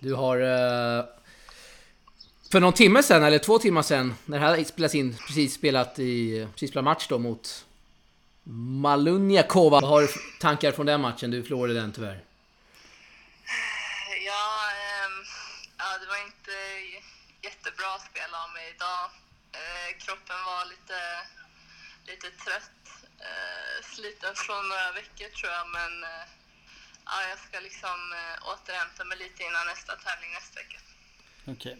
[0.00, 0.36] Du har...
[0.98, 1.04] eh,
[2.52, 5.98] för någon timme sen, eller två timmar sen, när det här spelas in, precis spelat
[5.98, 6.46] i...
[6.52, 7.65] Precis spelat match då mot...
[8.48, 9.80] Malunjakova.
[9.80, 10.08] Vad har du
[10.40, 11.30] tankar från den matchen?
[11.30, 12.20] Du förlorade den tyvärr.
[14.26, 14.46] Ja,
[14.84, 15.16] ehm,
[15.78, 16.54] ja, det var inte
[17.42, 19.04] jättebra spel av mig idag.
[19.60, 20.98] Eh, kroppen var lite,
[22.10, 22.80] lite trött.
[23.28, 26.24] Eh, sliten från några veckor tror jag, men eh,
[27.04, 30.78] ja, jag ska liksom eh, återhämta mig lite innan nästa tävling nästa vecka.
[31.52, 31.76] Okej.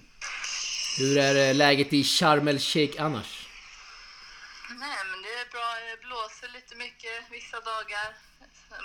[0.99, 3.46] Hur är läget i Sharm el Sheikh annars?
[4.71, 5.69] Nej, men det är bra.
[5.91, 8.09] Det blåser lite mycket vissa dagar.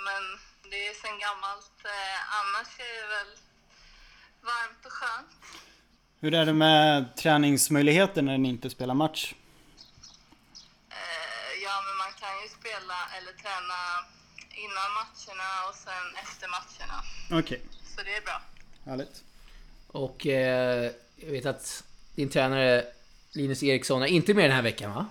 [0.06, 0.22] Men
[0.70, 1.72] det är sen gammalt.
[1.84, 3.32] Eh, annars är det väl
[4.42, 5.28] varmt och skönt.
[6.20, 9.34] Hur är det med träningsmöjligheter när ni inte spelar match?
[10.90, 13.80] Eh, ja, men man kan ju spela eller träna
[14.64, 16.98] innan matcherna och sen efter matcherna.
[17.42, 17.62] Okej,
[17.96, 18.42] Så det är bra.
[18.86, 19.22] härligt.
[19.88, 22.84] Och eh, jag vet att din tränare
[23.32, 25.06] Linus Eriksson är inte med den här veckan va?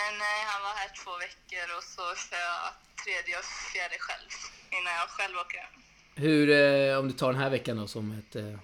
[0.00, 2.72] Eh, nej, han var här två veckor och så kör jag
[3.04, 4.28] tredje och fjärde själv
[4.70, 5.82] innan jag själv åker hem.
[6.14, 8.58] Hur, eh, om du tar den här veckan då som ett eh,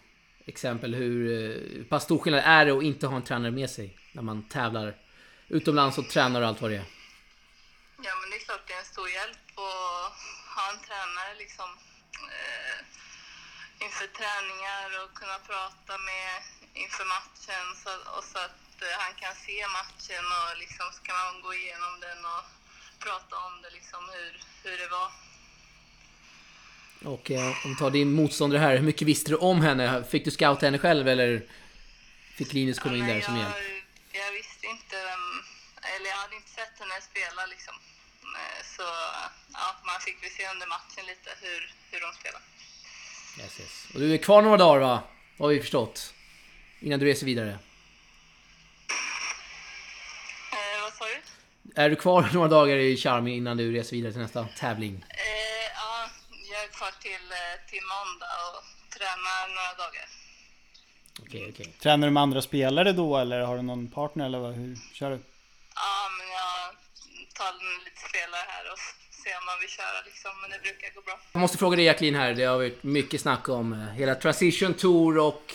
[0.47, 4.23] exempel, hur pass stor skillnad är det att inte ha en tränare med sig när
[4.23, 4.97] man tävlar
[5.49, 6.89] utomlands och tränar och allt vad det är?
[8.07, 10.13] Ja, men det är klart det är en stor hjälp att
[10.57, 11.69] ha en tränare liksom
[12.35, 12.79] eh,
[13.85, 16.31] inför träningar och kunna prata med
[16.83, 21.17] inför matchen så, och så att eh, han kan se matchen och liksom så kan
[21.17, 22.45] man gå igenom den och
[22.99, 24.33] prata om det liksom hur,
[24.65, 25.11] hur det var.
[27.13, 30.05] Och eh, om vi tar din motståndare här, hur mycket visste du om henne?
[30.11, 31.43] Fick du scouta henne själv eller
[32.39, 33.85] fick Linus komma in Ja, där men som jag, hjälp?
[34.13, 35.25] jag visste inte vem,
[35.95, 37.75] eller jag hade inte sett henne spela liksom.
[38.37, 38.83] Eh, Så
[39.53, 42.41] ja, man fick väl se under matchen lite hur, hur de spelar.
[43.41, 43.87] Yes, yes.
[43.95, 45.03] Och du är kvar några dagar va?
[45.39, 46.15] Har vi förstått.
[46.81, 47.59] Innan du reser vidare.
[50.53, 51.21] Eh, vad sa du?
[51.79, 55.05] Är du kvar några dagar i Charmy innan du reser vidare till nästa tävling?
[55.09, 55.19] Eh,
[55.75, 56.11] ja,
[56.51, 58.63] jag är kvar till, eh, till måndag och
[58.99, 60.07] tränar några dagar.
[61.21, 61.75] Okej, okej.
[61.83, 65.11] Tränar du med andra spelare då eller har du någon partner eller vad, hur kör
[65.11, 65.19] du?
[65.75, 66.57] Ja, men jag
[67.39, 67.53] tar
[67.85, 68.79] lite spelare här och
[69.23, 71.21] ser om man vill köra liksom, men det brukar gå bra.
[71.33, 74.75] Jag måste fråga dig Jacqueline här, det har varit mycket snack om eh, hela Transition
[74.75, 75.55] Tour och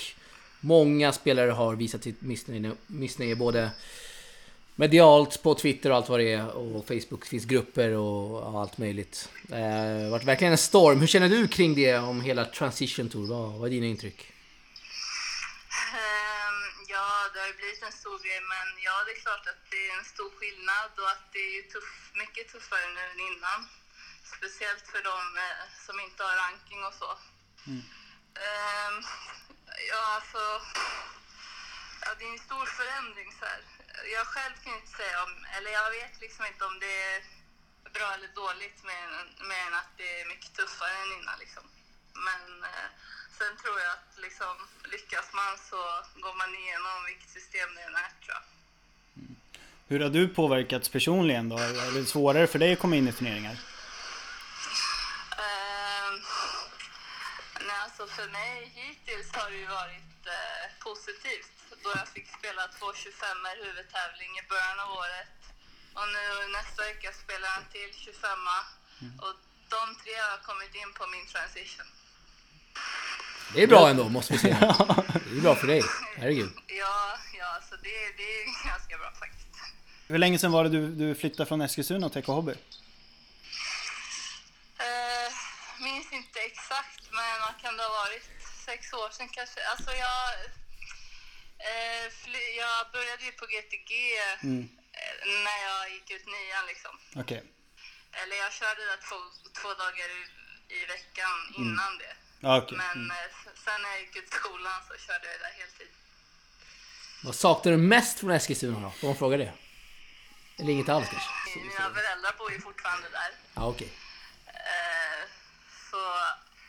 [0.59, 3.71] många spelare har visat sitt missnöje, missnöje både
[4.75, 6.47] medialt på Twitter och allt vad det är.
[6.47, 9.29] Och Facebook finns grupper och allt möjligt.
[9.43, 10.99] Det har varit verkligen en storm.
[10.99, 13.27] Hur känner du kring det om hela Transition Tour?
[13.27, 14.19] Vad, vad är dina intryck?
[15.93, 16.59] Ehm,
[16.93, 19.81] ja, det har ju blivit en stor grej, men ja, det är klart att det
[19.89, 21.91] är en stor skillnad och att det är tuff,
[22.23, 23.59] mycket tuffare nu än innan.
[24.37, 27.11] Speciellt för de eh, som inte har ranking och så.
[28.45, 28.97] Ehm,
[29.91, 30.41] ja, alltså...
[32.03, 33.61] Ja, det är en stor förändring så här.
[34.17, 37.19] Jag själv kan inte säga om, eller jag vet liksom inte om det är
[37.97, 39.03] bra eller dåligt med,
[39.49, 41.63] med än att det är mycket tuffare än innan liksom.
[42.27, 42.87] Men eh,
[43.37, 44.55] sen tror jag att liksom,
[44.93, 45.81] lyckas man så
[46.23, 48.43] går man igenom vilket system det än är tror jag.
[49.87, 51.57] Hur har du påverkats personligen då?
[51.57, 53.57] Är det svårare för dig att komma in i turneringar?
[55.45, 56.15] Ehm,
[57.67, 62.61] nej, alltså för mig hittills har det ju varit eh, positivt då jag fick spela
[62.77, 65.31] två 25 er huvudtävling i början av året.
[65.97, 66.23] Och nu
[66.57, 68.39] nästa vecka spelar jag en till 25
[69.23, 69.35] och
[69.75, 71.89] de tre har kommit in på min transition.
[73.53, 74.59] Det är bra ändå, måste vi säga.
[75.29, 75.81] Det är bra för dig.
[76.15, 76.51] Herregud.
[76.67, 79.47] Ja, ja så det, det är ganska bra faktiskt.
[80.07, 82.51] Hur länge sedan var det du, du flyttade från Eskilstuna till Hobby?
[84.85, 85.29] Eh,
[85.79, 88.25] minns inte exakt, men vad kan det ha varit?
[88.65, 89.59] Sex år sedan kanske.
[89.71, 90.21] Alltså jag...
[91.69, 92.05] Eh,
[92.57, 93.91] jag började ju på GTG
[94.43, 94.69] Mm.
[94.99, 96.99] eh, när jag gick ut nian liksom.
[97.15, 97.43] Okej.
[98.11, 99.15] Eller jag körde där två,
[99.61, 100.21] två dagar i,
[100.75, 102.15] i veckan innan det.
[102.39, 102.77] Ja, okej.
[102.77, 103.11] Men Mm.
[103.11, 103.31] eh,
[103.65, 105.87] sen när jag gick ut skolan så körde jag där heltid.
[107.23, 108.91] Vad saknar du mest från Eskilstuna då?
[108.91, 109.53] Får man fråga det?
[110.59, 111.59] Eller inget alls kanske?
[111.59, 113.31] Mina föräldrar bor ju fortfarande där.
[113.55, 113.89] Ja, okej.
[114.47, 115.21] Eh,
[115.91, 115.97] så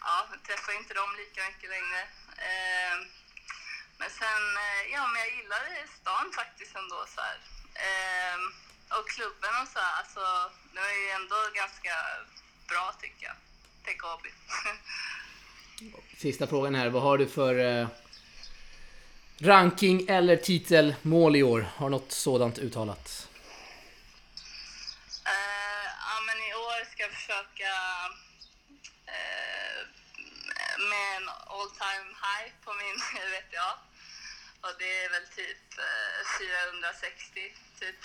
[0.01, 2.01] ja, jag träffar inte dem lika mycket längre.
[4.03, 7.39] Men sen, eh, ja men jag gillade stan faktiskt ändå så här.
[7.87, 8.39] Eh,
[8.99, 10.25] och klubben och så här, alltså
[10.73, 11.95] det var ju ändå ganska
[12.69, 13.37] bra tycker jag.
[14.03, 14.31] Hobby.
[16.19, 16.89] Sista frågan här.
[16.89, 17.89] Vad har du för eh,
[19.41, 21.67] ranking eller titelmål i år?
[21.77, 23.29] Har något sådant uttalat?
[25.27, 27.73] Eh, ja, men i år ska jag försöka
[29.07, 29.79] eh,
[30.91, 32.97] med en all time high på min
[33.33, 33.92] VTA.
[34.65, 37.41] Och det är väl typ eh, 460
[37.81, 38.01] typ.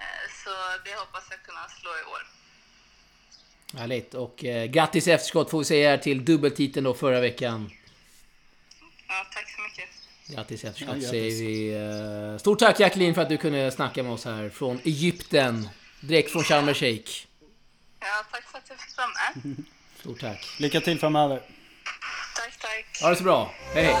[0.00, 0.50] Eh, så
[0.84, 2.22] det hoppas jag kunna slå i år.
[3.80, 4.14] Härligt.
[4.14, 7.70] Och eh, grattis efterskott får vi säga här till dubbeltiteln då förra veckan.
[9.08, 9.88] Ja, tack så mycket.
[10.36, 11.10] Grattis Ja, efterskott grattis.
[11.10, 11.74] säger vi.
[12.32, 15.68] Eh, stort tack Jacqueline för att du kunde snacka med oss här från Egypten.
[16.00, 17.26] Direkt från Sharm el Sheikh.
[18.00, 19.56] Ja, tack för att jag fick vara med.
[20.00, 20.46] Stort tack.
[20.60, 21.42] Lycka till framöver.
[22.36, 23.02] Tack, tack.
[23.02, 23.50] Ha det så bra.
[23.74, 23.94] Hej hej.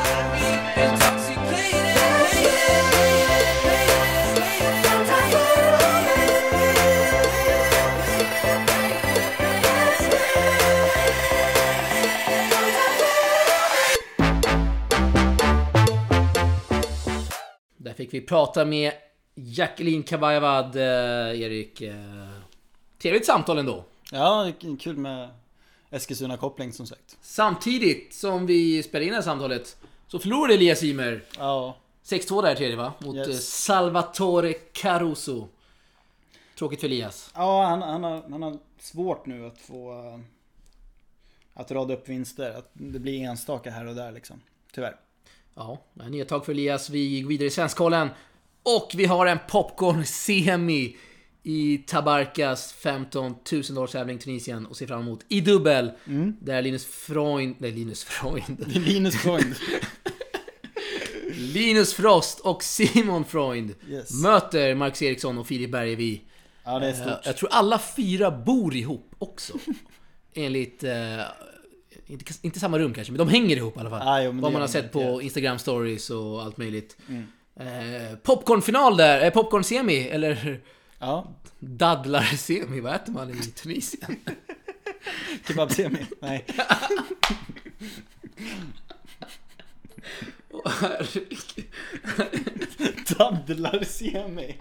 [17.76, 18.92] Där fick vi prata med
[19.34, 21.80] Jacqueline Kabajavad, eh, Erik.
[21.80, 21.94] Eh,
[23.02, 23.84] trevligt samtal ändå.
[24.10, 25.28] Ja, kul med
[25.94, 27.16] Eskilstuna-koppling som sagt.
[27.22, 29.76] Samtidigt som vi spelar in det här samtalet
[30.06, 32.92] så förlorade Elias Ymer Ja, 6-2 där i tredje va?
[32.98, 33.28] Mot Yes.
[33.28, 35.48] eh, Salvatore Caruso.
[36.58, 37.30] Tråkigt för Elias.
[37.34, 39.92] ja han, han, har, han har svårt nu att få...
[39.92, 40.20] eh,
[41.54, 42.50] Att rada upp vinster.
[42.58, 44.40] Att det blir enstaka här och där liksom.
[44.74, 44.96] Tyvärr.
[45.54, 46.90] Ja, det är nya tag för Elias.
[46.90, 48.08] Vi går vidare i Svenskkollen.
[48.62, 50.96] Och vi har en popcorn-semi
[51.46, 55.90] i Tabarkas 15 000 dollars tävling Tunisien och ser fram emot i dubbel.
[56.40, 57.54] Där Linus Freund...
[57.58, 58.64] Nej, Linus Freund.
[58.86, 59.54] Linus Freund.
[61.36, 64.22] Linus Frost och Simon Freund Yes.
[64.22, 66.22] möter Marcus Eriksson och Filip Bergevi.
[66.64, 67.26] Ja, det är Eh, stort.
[67.26, 69.52] Jag tror alla fyra bor ihop också.
[70.34, 70.84] Enligt...
[70.84, 71.20] Eh,
[72.06, 74.08] inte, inte samma rum kanske, men de hänger ihop i alla fall.
[74.08, 75.22] Ah, jo, Vad man har sett på.
[75.22, 76.96] Instagram stories och allt möjligt.
[77.08, 77.26] Mm.
[77.60, 80.60] Eh, popcornfinal där, eh, popcorn-semi, eller
[81.04, 81.26] Ja,
[81.58, 84.16] dadlar-semi, vad äter man i Tunisien?
[85.46, 86.06] kebab-semi.
[86.20, 86.44] Nej.
[90.50, 91.64] Åh, herregud.
[93.18, 94.56] Dadlar-semi.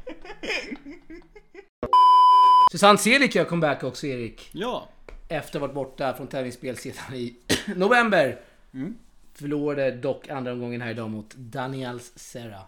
[2.71, 4.49] Susanne Selig gör comeback också, Erik.
[4.51, 4.89] Ja.
[5.27, 7.35] Efter att ha varit borta från tävlingsspel sedan i
[7.75, 8.41] november.
[8.73, 8.97] Mm.
[9.33, 12.61] Förlorade dock andra omgången här idag mot Daniels Serra.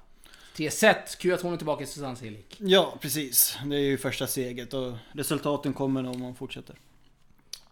[0.56, 1.18] Tre set.
[1.20, 2.46] Kul att hon är tillbaka i Susanne Selig.
[2.58, 3.58] Ja, precis.
[3.66, 6.76] Det är ju första steget och resultaten kommer om man fortsätter.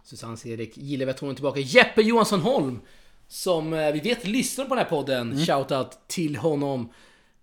[0.03, 1.59] Susanne Erik gillar vi att hon är tillbaka.
[1.59, 2.81] Jeppe Johansson Holm!
[3.27, 5.45] Som eh, vi vet lyssnar på den här podden.
[5.45, 6.89] Shoutout till honom.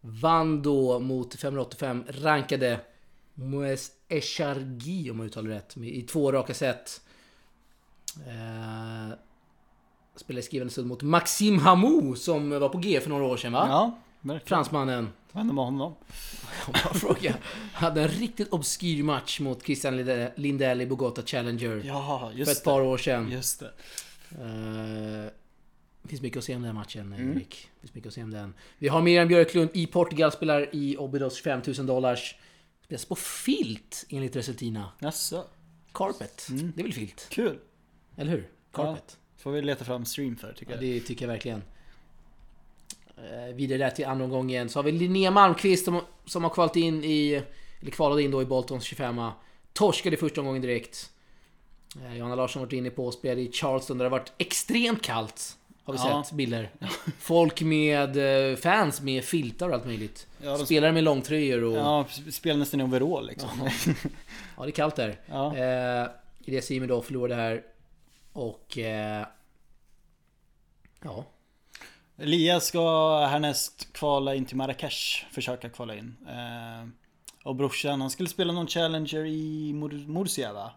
[0.00, 2.80] vann då mot 585 rankade
[3.34, 7.00] Moes Echargi om jag uttalar rätt, i två raka set.
[8.26, 9.16] Eh,
[10.16, 13.52] spelade i skrivande stund mot Maxim Hamou som var på G för några år sedan
[13.52, 13.66] va?
[13.68, 14.48] Ja, verkligen.
[14.48, 15.08] Fransmannen.
[15.32, 15.94] Vad hände med honom?
[16.66, 17.36] Bra fråga.
[17.72, 22.52] Hade en riktigt obskyr match mot Christian Linde- Lindell i Bogota Challenger Ja, för just
[22.58, 23.30] ett par år sedan.
[23.32, 23.72] Just det.
[26.02, 27.36] Det finns mycket att se om den matchen, Mm.
[27.36, 27.68] Erik.
[27.80, 28.54] Finns mycket att se om den.
[28.78, 32.34] Vi har Miriam Björklund i Portugal, spelar i Obidos 5000 dollars.
[32.84, 34.92] Spelas på filt enligt Resultina.
[34.98, 35.44] Jaså,
[35.92, 36.46] Carpet.
[36.50, 36.72] Mm.
[36.76, 37.26] Det är väl filt?
[37.30, 37.58] kul.
[38.16, 38.48] Eller hur?
[38.72, 39.16] Carpet.
[39.36, 40.84] Får vi leta fram stream för tycker Ja, jag.
[40.84, 41.62] det tycker jag verkligen.
[43.24, 46.76] Eh, vidare där till andra omgången så har vi Linnea Malmqvist som, som har kvalat
[46.76, 47.42] in i...
[47.80, 49.20] Eller kvalade in då i Boltons 25
[49.72, 51.10] Torskade första omgången direkt.
[52.04, 55.02] Eh, Johanna Larsson har varit inne på spelade i Charleston där det har varit extremt
[55.02, 55.56] kallt.
[55.84, 56.24] Har vi Ja.
[56.24, 56.70] sett bilder.
[57.18, 60.26] Folk med eh, fans med filtar och allt möjligt.
[60.42, 61.76] Ja, Spelare med långtröjor och...
[61.76, 63.48] Ja, Ja, spelar nästan i overall liksom.
[64.56, 65.20] det är kallt där.
[65.26, 65.56] Ja.
[65.56, 66.08] Eh,
[66.46, 67.62] Elias Simi då förlorade här.
[68.32, 68.78] Och...
[68.78, 69.26] Eh,
[71.02, 71.24] ja,
[72.20, 72.80] Elias ska
[73.26, 75.24] härnäst kvala in till Marrakesh.
[75.30, 76.16] Försöka kvala in.
[76.28, 76.88] Eh,
[77.44, 80.72] och brorsan, han skulle spela någon Challenger i Mur- Murcia va?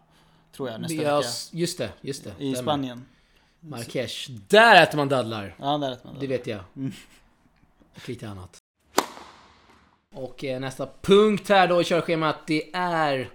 [0.56, 1.22] Tror jag nästa vecka.
[1.52, 2.44] just det, just det.
[2.44, 2.54] I.
[2.54, 3.04] Spanien.
[3.60, 4.30] Marrakesh.
[4.48, 5.54] Där äter man dadlar.
[5.58, 6.60] Ja, där rätt man Det vet jag.
[7.94, 8.56] Och lite annat.
[10.14, 13.30] Och eh, nästa punkt här då i körschemat, det är...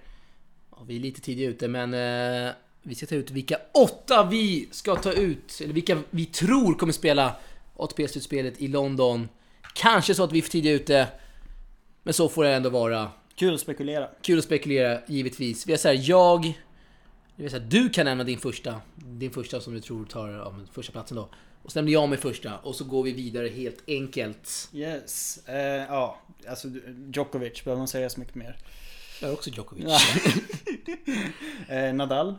[0.71, 4.67] Ja, vi är lite tidigt ute, men eh, vi ska ta ut vilka åtta vi
[4.71, 7.35] ska ta ut, eller vilka vi tror kommer spela
[7.79, 9.29] ATP-slutspelet i London.
[9.73, 11.07] Kanske så att vi är för tidigt ute,
[12.03, 13.11] men så får det ändå vara.
[13.35, 14.09] Kul att spekulera.
[14.21, 15.67] Kul att spekulera, givetvis.
[15.67, 16.43] Vi har såhär, jag...
[17.35, 18.81] Det vill säga, du kan nämna din första.
[18.95, 21.29] Din första som du tror tar ja, första platsen då.
[21.63, 24.69] Och sen nämner jag min första och så går vi vidare helt enkelt.
[24.73, 25.47] Yes.
[25.47, 25.55] Eh,
[25.89, 26.67] ja, alltså
[27.13, 28.57] Djokovic, behöver man säga så mycket mer?
[29.21, 29.85] Jag är också Djokovic.
[29.87, 29.99] Ja.
[31.67, 32.35] Ja, Eh, Nadal?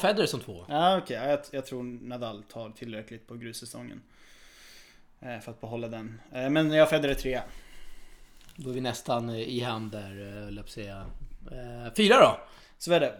[0.00, 0.64] Federer som två.
[0.68, 4.02] Ja okej, Ja, jag, jag tror Nadal tar tillräckligt på grussäsongen.
[5.22, 6.20] Eh, för att behålla den.
[6.32, 7.42] Eh, men jag Federer trea.
[8.56, 11.06] Då är vi nästan eh, i hamn där, höll jag säga.
[11.96, 12.40] Fyra då?
[12.78, 13.12] Zverev.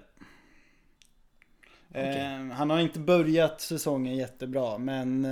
[1.95, 5.23] Eh, han har inte börjat säsongen jättebra men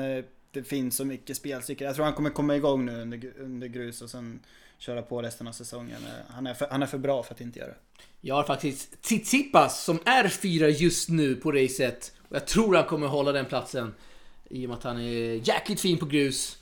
[0.51, 1.85] det finns så mycket spelcykel.
[1.85, 4.41] Jag tror han kommer komma igång nu under, under grus och sen
[4.79, 6.01] köra på resten av säsongen.
[6.29, 7.77] Han, är för, han är för bra för att inte göra det.
[8.21, 12.13] Jag har faktiskt Tsitsipas som är fyra just nu på racet.
[12.29, 13.95] Och jag tror han kommer hålla den platsen.
[14.49, 16.60] I och med att han är jäkligt fin på grus.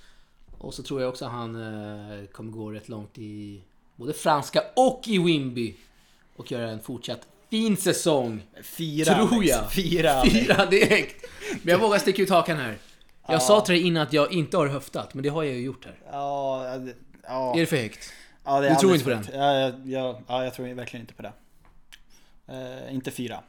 [0.58, 1.54] Och så tror jag också att han
[2.20, 3.62] eh, kommer gå rätt långt i
[3.96, 5.76] både franska och i Wimby.
[6.36, 8.42] Och göra en fortsatt fin säsong.
[8.62, 9.50] Fyra Tror Alex.
[9.50, 9.72] jag.
[9.72, 10.34] Fyra Alex.
[10.34, 11.26] Fyra direkt.
[11.62, 12.78] Men jag vågar sticka ut hakan här.
[13.26, 13.40] Jag Ja.
[13.40, 15.84] sa till dig innan att jag inte har höftat, men det har jag ju gjort
[15.84, 15.98] här.
[16.12, 16.76] Ja,
[17.22, 17.54] ja.
[17.56, 18.12] Är det för högt?
[18.44, 19.30] ja det du tror inte på högt.
[19.34, 21.32] Ja, jag, jag, ja, jag tror verkligen inte på det.
[22.46, 23.42] Eh, inte fyra.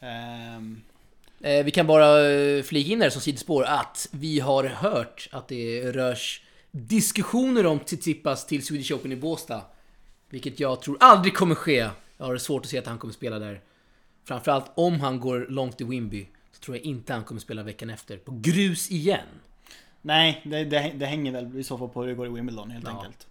[0.00, 0.60] Eh,
[1.38, 5.92] vi kan bara eh, flika in där som sidospår att vi har hört att det
[5.92, 9.62] rörs diskussioner om Tsitsipas till Swedish Open i Båstad.
[10.30, 11.88] Vilket jag tror aldrig kommer ske.
[12.18, 13.60] Jag har svårt att se att han kommer spela där.
[14.24, 16.26] Framförallt om han går långt i Wimby.
[16.52, 18.16] Så tror jag inte han kommer spela veckan efter.
[18.16, 19.20] På grus igen.
[20.02, 22.70] nej, det, det, det hänger väl i så fall på hur det går i Wimbledon
[22.70, 22.90] helt Ja.
[22.98, 23.26] enkelt.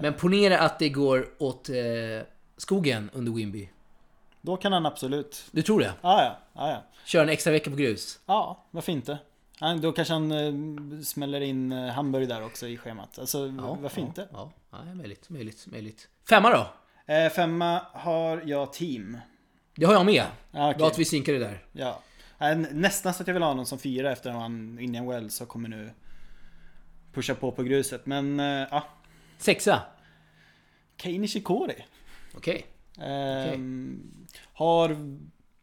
[0.00, 1.74] Men ponera att det går åt eh,
[2.56, 3.68] skogen under Wimby.
[4.44, 5.44] Då kan han absolut.
[5.50, 5.92] Du tror det?
[6.02, 6.82] Ja, ja, ja, ja.
[7.04, 8.18] Kör en extra vecka på grus?
[8.26, 9.18] Ja, varför inte?
[9.58, 13.18] Han, då kanske han eh, smäller in eh, Hamburg där också i schemat.
[13.18, 14.28] Alltså varför ja, inte?
[14.32, 16.08] Ja, ja, möjligt, möjligt, möjligt.
[16.28, 16.66] Femma då?
[17.14, 19.18] Eh, femma har jag team.
[19.74, 20.24] Det har jag med.
[20.50, 20.78] Ja, okej.
[20.78, 21.64] Bra att vi synkade där.
[21.72, 22.00] Ja.
[22.38, 25.40] Eh, nästan så att jag vill ha någon som fyra efter att han Indian Wells
[25.40, 25.90] och kommer nu
[27.12, 28.06] pusha på på gruset.
[28.06, 28.88] Men eh, ja,
[29.38, 29.82] Sexa.
[30.96, 31.84] Kei Nishikori.
[32.36, 32.66] Okej.
[33.00, 34.96] Ehm, Har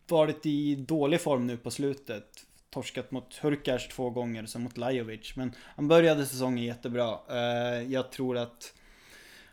[0.07, 2.25] varit i dålig form nu på slutet.
[2.69, 5.35] Torskat mot Hurkars två gånger, som mot Lajovic.
[5.35, 7.19] Men han började säsongen jättebra.
[7.29, 8.73] Eh, jag tror att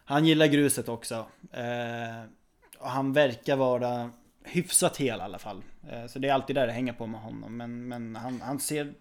[0.05, 1.27] han gillar gruset också.
[1.53, 2.31] Eh,
[2.79, 4.11] och han verkar vara
[4.45, 5.63] hyfsat hel i alla fall.
[5.91, 7.57] Eh, så det är alltid där det hänger på med honom.
[7.57, 8.95] Men, men han, han ser...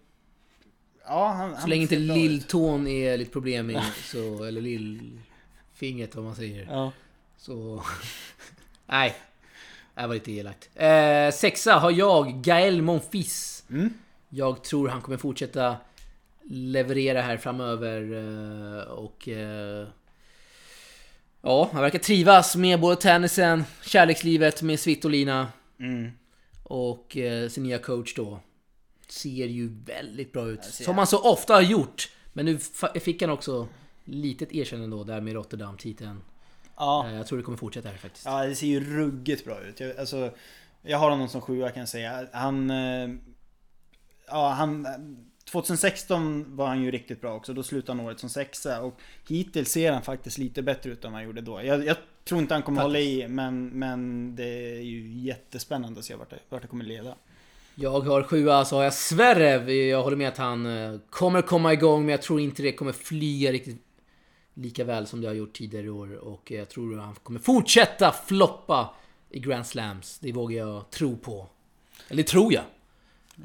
[1.04, 6.24] Ja, han, Så han länge inte lilltån är lite problem med, så, eller lillfingret vad
[6.24, 6.66] man säger.
[6.70, 6.92] Ja.
[7.36, 7.82] Så...
[8.86, 9.14] Nej.
[9.98, 10.70] Det var lite elakt.
[10.74, 13.64] Eh, sexa har jag, Gael Monfils.
[13.70, 13.92] Mm.
[14.28, 15.76] Jag tror han kommer fortsätta
[16.50, 19.28] leverera här framöver eh, och...
[19.28, 19.86] Eh,
[21.42, 25.48] ja, han verkar trivas med både tennisen, kärlekslivet med Svitolina
[25.80, 26.10] Mm.
[26.62, 28.40] och eh, sin nya coach då.
[29.08, 30.64] Ser ju väldigt bra ut.
[30.64, 32.10] Som han så ofta har gjort.
[32.32, 32.58] Men nu
[33.00, 33.68] fick han också
[34.04, 36.20] litet erkännande då där med Rotterdam-titeln.
[36.78, 37.06] Ja.
[37.08, 38.26] Eh, Jag tror det kommer fortsätta här faktiskt.
[38.26, 39.80] Ja, det ser ju ruggigt bra ut.
[39.80, 40.30] Jag, alltså,
[40.82, 42.26] jag har honom som sjua kan jag säga.
[42.32, 42.70] Han...
[42.70, 43.08] eh,
[44.30, 44.86] Ja, han...
[45.52, 47.54] 2016 var han ju riktigt bra också.
[47.54, 48.80] Då slutade han året som sexa.
[48.82, 48.94] Och
[49.28, 51.62] hittills ser han faktiskt lite bättre ut än han gjorde då.
[51.64, 56.04] Jag, jag tror inte han kommer hålla i, men, men det är ju jättespännande att
[56.04, 57.14] se vart det, vart det kommer leda.
[57.74, 59.70] Jag har sjua, så har jag Zverev.
[59.70, 62.92] Jag håller med att han eh, kommer komma igång, men jag tror inte det kommer
[62.92, 63.82] flyga riktigt
[64.58, 66.14] lika väl som det har gjort tidigare år.
[66.14, 68.94] Och jag tror att han kommer fortsätta floppa
[69.30, 70.18] i Grand Slams.
[70.18, 71.48] Det vågar jag tro på.
[72.08, 72.64] Eller tror jag.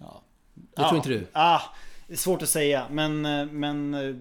[0.01, 0.21] Ja.
[0.53, 1.27] Det tror inte du?
[1.31, 1.61] Ah,
[2.07, 4.15] det är svårt att säga, men, eh, men eh,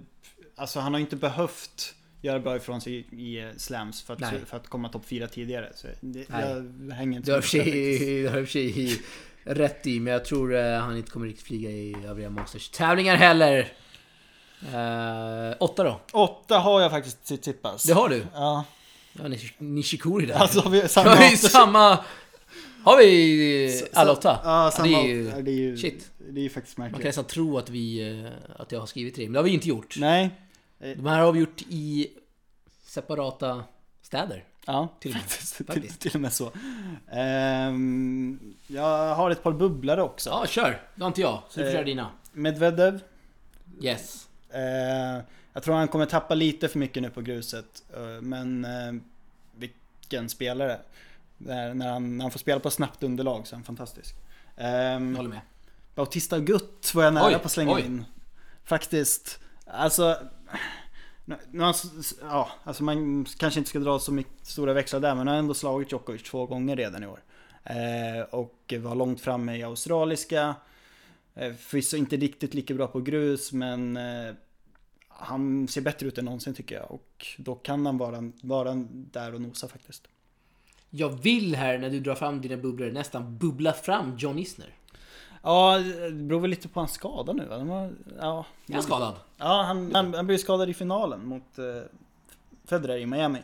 [0.57, 4.37] alltså han har inte behövt göra bra ifrån sig i, eh, slams för Nej.
[4.43, 5.73] att, för att komma topp 4 tidigare.
[5.75, 6.65] Så det, Nej.
[6.89, 9.03] jag hänger inte på det har i och för sig
[9.45, 13.73] rätt i, men jag tror han inte kommer riktigt flyga i övriga Masters tävlingar heller.
[14.75, 16.01] Eh, åtta då?
[16.13, 17.83] Åtta har jag faktiskt Tsitsipas.
[17.85, 18.27] Det har du?
[18.35, 18.65] Ja.
[19.13, 20.35] Ja, Nish- Nishikori där.
[20.35, 21.11] Alltså har vi samma...
[21.11, 21.99] har vi samma...
[22.85, 24.41] Har vi alla åtta?
[24.45, 24.89] Ja, samma.
[24.89, 25.29] det är ju...
[25.37, 26.11] ja, det är ju, shit.
[26.31, 27.07] Det är ju faktiskt Man kan märkligt.
[27.07, 28.11] nästan tro att vi...
[28.25, 29.97] eh, Att jag har skrivit det, men det har vi inte gjort.
[29.99, 30.31] Nej.
[30.79, 32.09] De här har vi gjort i
[32.87, 33.65] separata
[34.03, 34.45] städer.
[34.67, 35.29] Ja, Till och med.
[35.29, 36.01] till, Faktiskt.
[36.01, 36.53] till och med så.
[37.13, 40.31] Ehm, jag har ett par bubblare också.
[40.31, 40.81] Ja, kör!
[40.95, 41.73] Det har inte jag, så du får Eh.
[41.75, 42.09] köra dina.
[42.33, 43.01] Medvedev.
[43.83, 44.29] Yes.
[44.55, 47.83] Eh, jag tror han kommer tappa lite för mycket nu på gruset.
[47.97, 48.93] Eh, men eh,
[49.55, 50.79] vilken spelare.
[51.39, 54.15] När, han, när han får spela på snabbt underlag så är han fantastisk.
[54.57, 55.41] Ehm, Jag håller med.
[55.95, 57.81] Bautista Gutt var jag nära Oj, på att slänga oj.
[57.83, 58.05] in.
[58.65, 59.39] Faktiskt.
[59.67, 60.17] Alltså...
[61.25, 61.39] nu-
[62.01, 65.29] s- ja, alltså man kanske inte ska dra så mycket stora växlar där men han
[65.29, 67.21] har ändå slagit Djokovic två gånger redan i år.
[67.65, 70.55] Eh, och var långt framme i australiska.
[71.35, 74.35] Eh, förvisso inte riktigt lika bra på grus men eh,
[75.09, 76.91] han ser bättre ut än någonsin tycker jag.
[76.91, 80.09] Och då kan han vara, vara där och nosa faktiskt.
[80.91, 84.75] Jag vill här, när du drar fram dina bubblor, nästan bubbla fram John Isner.
[85.43, 87.59] Ja, det beror väl lite på hans skada nu va?
[87.59, 89.15] Har, ja, Är han skadad?
[89.37, 91.65] Ja, han, han, han blev skadad i finalen mot eh,
[92.65, 93.39] Federer i Miami.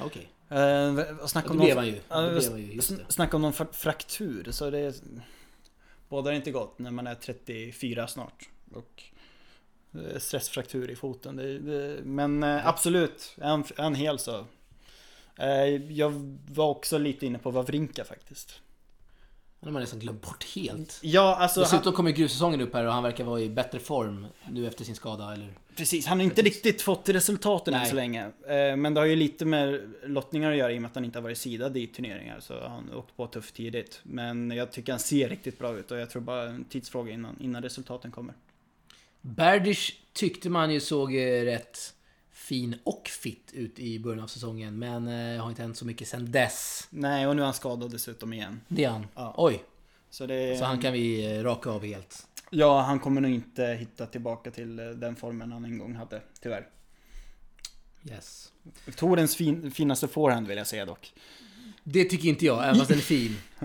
[0.00, 0.28] Okej.
[0.48, 2.00] Eh, och snacka Ja, om det blev någon, ju.
[2.08, 5.02] ja, ju, snacka om någon fra- fraktur, så det
[6.14, 8.48] bådar inte gott när man är 34 snart.
[8.72, 9.02] Och
[9.94, 11.36] eh, stressfraktur i foten.
[11.36, 14.46] Det, det, men eh, absolut, är han, är han hel så.
[15.38, 18.60] Eh, jag var också lite inne på Wawrinka faktiskt.
[19.64, 20.98] Den har man nästan glömt bort helt.
[21.02, 24.26] Ja, alltså han, Dessutom kommer grussäsongen upp här och han verkar vara i bättre form
[24.50, 25.54] nu efter sin skada, eller?
[25.76, 27.90] Precis, han har inte riktigt fått resultaten än Nej.
[27.90, 28.24] så länge.
[28.24, 31.04] Eh, Men det har ju lite med lottningar att göra i och med att han
[31.04, 32.40] inte har varit sidad i turneringar.
[32.40, 34.00] Så han har åkt på tufft tidigt.
[34.02, 37.36] Men jag tycker han ser riktigt bra ut och jag tror bara en tidsfråga innan,
[37.40, 38.34] innan resultaten kommer.
[39.20, 41.94] Berdych tyckte man ju såg eh, rätt
[42.34, 46.08] fin och fit ut i början av säsongen, men eh, har inte hänt så mycket
[46.08, 46.86] sen dess.
[46.90, 48.60] Nej, och nu är han skadad dessutom igen.
[48.68, 49.06] Det är han.
[49.14, 49.34] Ja.
[49.36, 49.64] Oj,
[50.10, 52.26] Så, det, så han kan vi eh, raka av helt.
[52.50, 56.22] Ja, han kommer nog inte hitta tillbaka till eh, den formen han en gång hade,
[56.40, 56.68] tyvärr.
[58.10, 58.52] Yes.
[58.96, 61.12] Torens fin, finaste forehand vill jag säga dock.
[61.84, 63.36] Det tycker inte jag, även fast den är fin.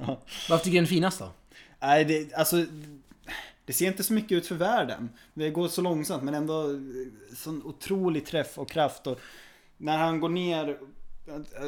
[0.50, 1.32] Varför tycker du den är finast då?
[1.80, 2.66] Nej, det, alltså...
[3.70, 5.10] Det ser inte så mycket ut för världen.
[5.34, 6.78] Det går så långsamt men ändå eh,
[7.36, 9.08] sån otrolig träff och kraft.
[9.08, 9.20] Och
[9.78, 10.78] när han går ner...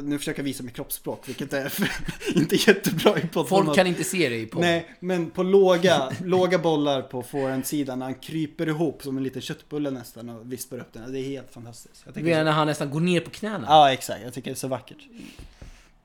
[0.01, 1.73] Nu försöker jag visa med kroppsspråk, vilket är
[2.35, 3.65] inte jättebra i poddformat.
[3.65, 4.59] Folk kan inte se dig på.
[4.59, 9.41] Nej, men på låga, låga bollar på forehandsidan när han kryper ihop som en liten
[9.41, 11.11] köttbulle nästan och vispar upp den.
[11.11, 12.05] Det är helt fantastiskt.
[12.13, 13.65] Jag menar när han nästan går ner på knäna?
[13.67, 14.23] Ja, exakt.
[14.23, 15.07] Jag tycker det är så vackert.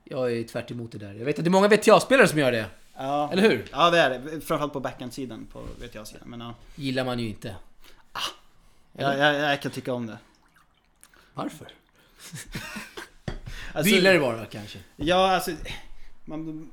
[0.03, 1.13] Jag är tvärt emot det där.
[1.13, 2.65] Jag vet att det är många VTA-spelare som gör det.
[2.97, 3.65] Ja, Eller hur?
[3.71, 4.31] ja det är det.
[4.31, 6.29] Framförallt på backhandsidan på VTA-sidan.
[6.29, 7.55] Men ja, Gillar man ju inte.
[8.93, 10.17] jag, jag, jag kan tycka om det.
[11.33, 11.67] Varför?
[13.73, 14.79] Alltså, du gillar det bara kanske?
[14.95, 15.51] Ja, alltså...
[16.25, 16.71] Man,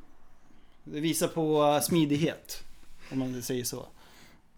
[0.85, 2.65] det visar på smidighet.
[3.11, 3.87] Om man säger så.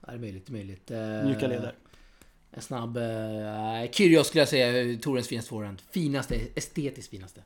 [0.00, 0.90] Ja, det är möjligt, möjligt.
[0.90, 1.74] Eh, Mjuka leder.
[2.50, 2.96] En snabb...
[2.96, 5.82] Uh, Kyrgios skulle jag säga Torens finaste forehand.
[5.90, 7.42] Finaste, estetiskt finaste.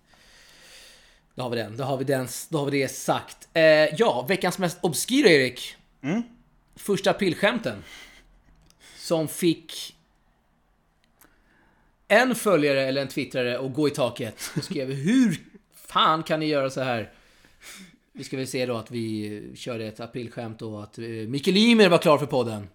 [1.40, 3.48] Då har vi den, då har vi den, då har vi det sagt.
[3.54, 3.62] Eh,
[3.98, 5.76] ja, veckans mest obskyra Erik.
[6.02, 6.22] Mm.
[6.76, 7.84] Första aprilskämten.
[8.96, 9.96] Som fick
[12.08, 15.40] en följare eller en twittrare att gå i taket och skrev Hur
[15.74, 17.12] fan kan ni göra så här?
[18.12, 21.88] Vi ska väl se då att vi körde ett aprilskämt då att eh, Mikael Ymer
[21.88, 22.68] var klar för podden.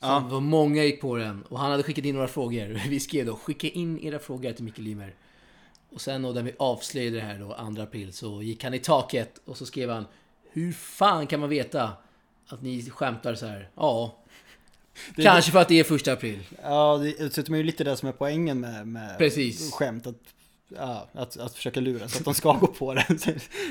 [0.00, 0.40] Så Ja.
[0.40, 2.80] många gick på den och han hade skickat in några frågor.
[2.88, 5.14] Vi skrev då skicka in era frågor till Mikael Ymer.
[5.94, 8.78] Och sen då när vi avslöjade det här då 2 april så gick han i
[8.78, 10.06] taket och så skrev han
[10.52, 11.92] Hur fan kan man veta
[12.48, 13.68] att ni skämtar så här?
[13.74, 14.16] Ja,
[15.16, 16.38] Det- Kanske för att det är första april.
[16.62, 19.72] Ja, det dessutom är ju lite det som är poängen med, med Precis.
[19.72, 20.06] skämt.
[20.06, 20.14] Att,
[20.68, 23.06] ja, att, att försöka lura så att de ska gå på det.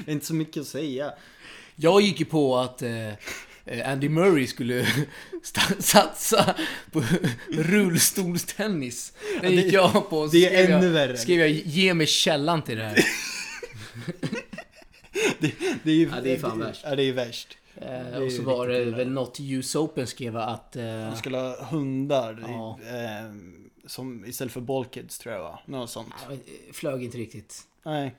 [0.05, 1.13] Det är inte så mycket att säga.
[1.75, 3.11] Jag gick ju på att eh,
[3.85, 4.87] Andy Murray skulle
[5.79, 6.55] satsa
[6.91, 7.03] på
[7.49, 9.13] rullstolstennis.
[9.41, 10.27] Det gick det- jag på.
[10.27, 11.17] Det är skrev jag- ännu värre.
[11.17, 12.99] Skrev jag ge mig källan till det här.
[15.83, 16.81] Det är ju, Ja, det är fan värst.
[16.85, 17.57] Ja, det är värst.
[17.75, 20.75] Eh, och så var det väl något US Open skrev att...
[20.75, 22.79] Eh, De skulle ha hundar Ja.
[22.89, 23.31] eh,
[23.85, 25.59] som, istället för ballkids tror jag va?
[25.65, 26.13] Något sånt.
[26.31, 26.37] eh,
[26.73, 27.61] flög inte riktigt.
[27.85, 28.15] Nej.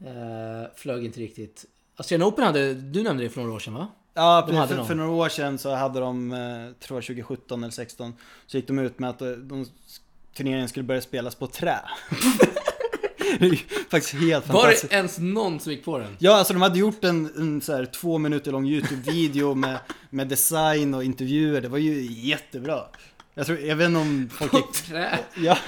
[0.00, 1.64] Eh, flög inte riktigt.
[1.96, 3.88] Australian Open hade, du nämnde det för några år sedan va?
[4.14, 6.38] Ja, hade för, för några år sedan så hade de, eh,
[6.86, 8.14] tror jag 2017 eller 16,
[8.46, 9.66] så gick de ut med att eh, de,
[10.36, 11.78] turneringen skulle börja spelas på trä.
[13.38, 13.56] det är ju
[13.90, 14.90] faktiskt helt Var fantastiskt.
[14.90, 16.16] det ens någon som gick på den?
[16.18, 19.78] Ja, alltså de hade gjort en, en så här, två minuter lång YouTube-video med,
[20.10, 21.60] med design och intervjuer.
[21.60, 22.82] Det var ju jättebra.
[23.34, 24.72] Jag, tror, jag vet inte om folk På gick...
[24.72, 25.18] trä?
[25.36, 25.58] Ja.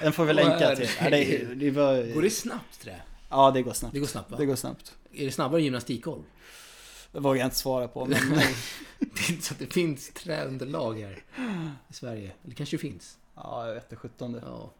[0.00, 0.88] Den får vi länka till.
[1.00, 2.14] Ja, det, det var...
[2.14, 3.00] Går det snabbt trä?
[3.30, 3.94] Ja, det går snabbt.
[3.94, 4.36] Det går snabbt va?
[4.38, 4.92] Det går snabbt.
[5.12, 6.22] Är det snabbare än gymnastikgolv?
[7.14, 8.18] Det vågar jag inte svara på, men...
[8.98, 11.22] Det är inte så att det finns träunderlag här
[11.88, 12.30] i Sverige.
[12.44, 13.18] Eller kanske det finns.
[13.34, 14.40] Ja, jag vet det 17.
[14.46, 14.70] Ja.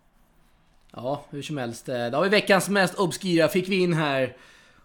[0.93, 1.89] Ja, hur som helst.
[1.89, 3.49] eh, Då har vi veckans mest obskyra.
[3.49, 4.37] Fick vi in här.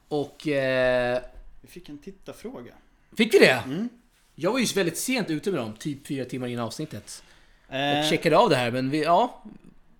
[0.08, 0.48] Och...
[0.48, 1.22] Eh,
[1.62, 2.72] Vi fick en tittarfråga.
[3.18, 3.52] fick vi det?
[3.66, 3.90] Mm.
[4.36, 5.74] Jag var ju väldigt sent ute med dem.
[5.74, 7.24] Typ fyra timmar innan avsnittet.
[7.68, 9.44] Och Eh, checkade av det här, men vi, ja.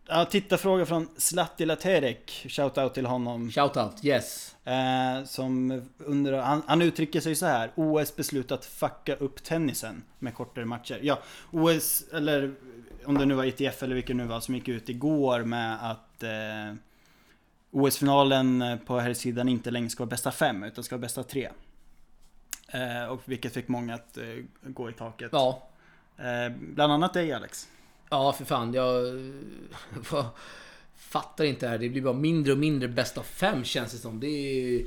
[0.10, 2.46] Ja, tittarfråga från Slattila Terek.
[2.50, 3.52] Shoutout till honom.
[3.52, 4.56] Shoutout, yes.
[4.66, 7.72] Eh, som undrar, han, han uttrycker sig så här.
[7.76, 11.00] OS beslutat fucka upp tennisen med kortare matcher.
[11.02, 11.20] Ja,
[11.52, 12.56] OS, eller
[13.06, 15.92] om det nu var ITF eller vilket det nu var som gick ut igår med
[15.92, 16.76] att eh,
[17.72, 21.50] OS-finalen på här sidan inte längre ska vara bästa fem utan ska vara bästa tre.
[22.68, 24.24] Eh, och vilket fick många att eh,
[24.62, 25.30] gå i taket.
[25.32, 25.70] Ja.
[26.18, 27.68] Eh, bland annat dig Alex.
[28.10, 28.74] Ja, för fan.
[28.74, 29.06] Jag
[30.98, 31.78] fattar inte det här.
[31.78, 34.20] Det blir bara mindre och mindre bäst av fem känns det som.
[34.20, 34.84] Det är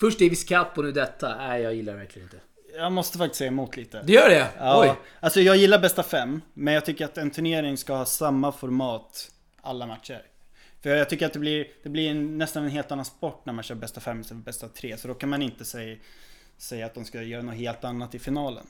[0.00, 1.36] Först Davis Cup och nu detta.
[1.36, 2.40] Nej, jag gillar det verkligen inte.
[2.76, 4.02] Jag måste faktiskt säga emot lite.
[4.02, 4.48] Det gör det?
[4.58, 4.94] Ja, Oj.
[5.20, 9.30] Alltså jag gillar bästa fem, men jag tycker att en turnering ska ha samma format
[9.60, 10.22] alla matcher.
[10.82, 13.52] För jag tycker att det blir, det blir en, nästan en helt annan sport när
[13.52, 14.96] man kör bästa fem istället för bästa tre.
[14.96, 15.96] Så då kan man inte säga,
[16.56, 18.66] säga att de ska göra något helt annat i finalen.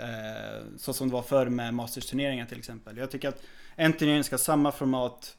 [0.00, 2.96] Eh, så som det var förr med Masters-turneringar till exempel.
[2.96, 3.42] Jag tycker att
[3.76, 5.36] en turnering ska ha samma format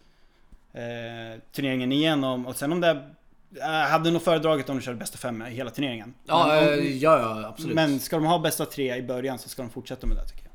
[0.74, 3.10] eh, turneringen igenom och sen om det
[3.56, 6.14] jag hade nog föredragit om de körde bästa fem i hela turneringen.
[6.26, 7.76] Ja, om- eh, ja, ja, absolut.
[7.76, 10.44] men ska de ha bästa tre i början så ska de fortsätta med det tycker
[10.44, 10.52] jag.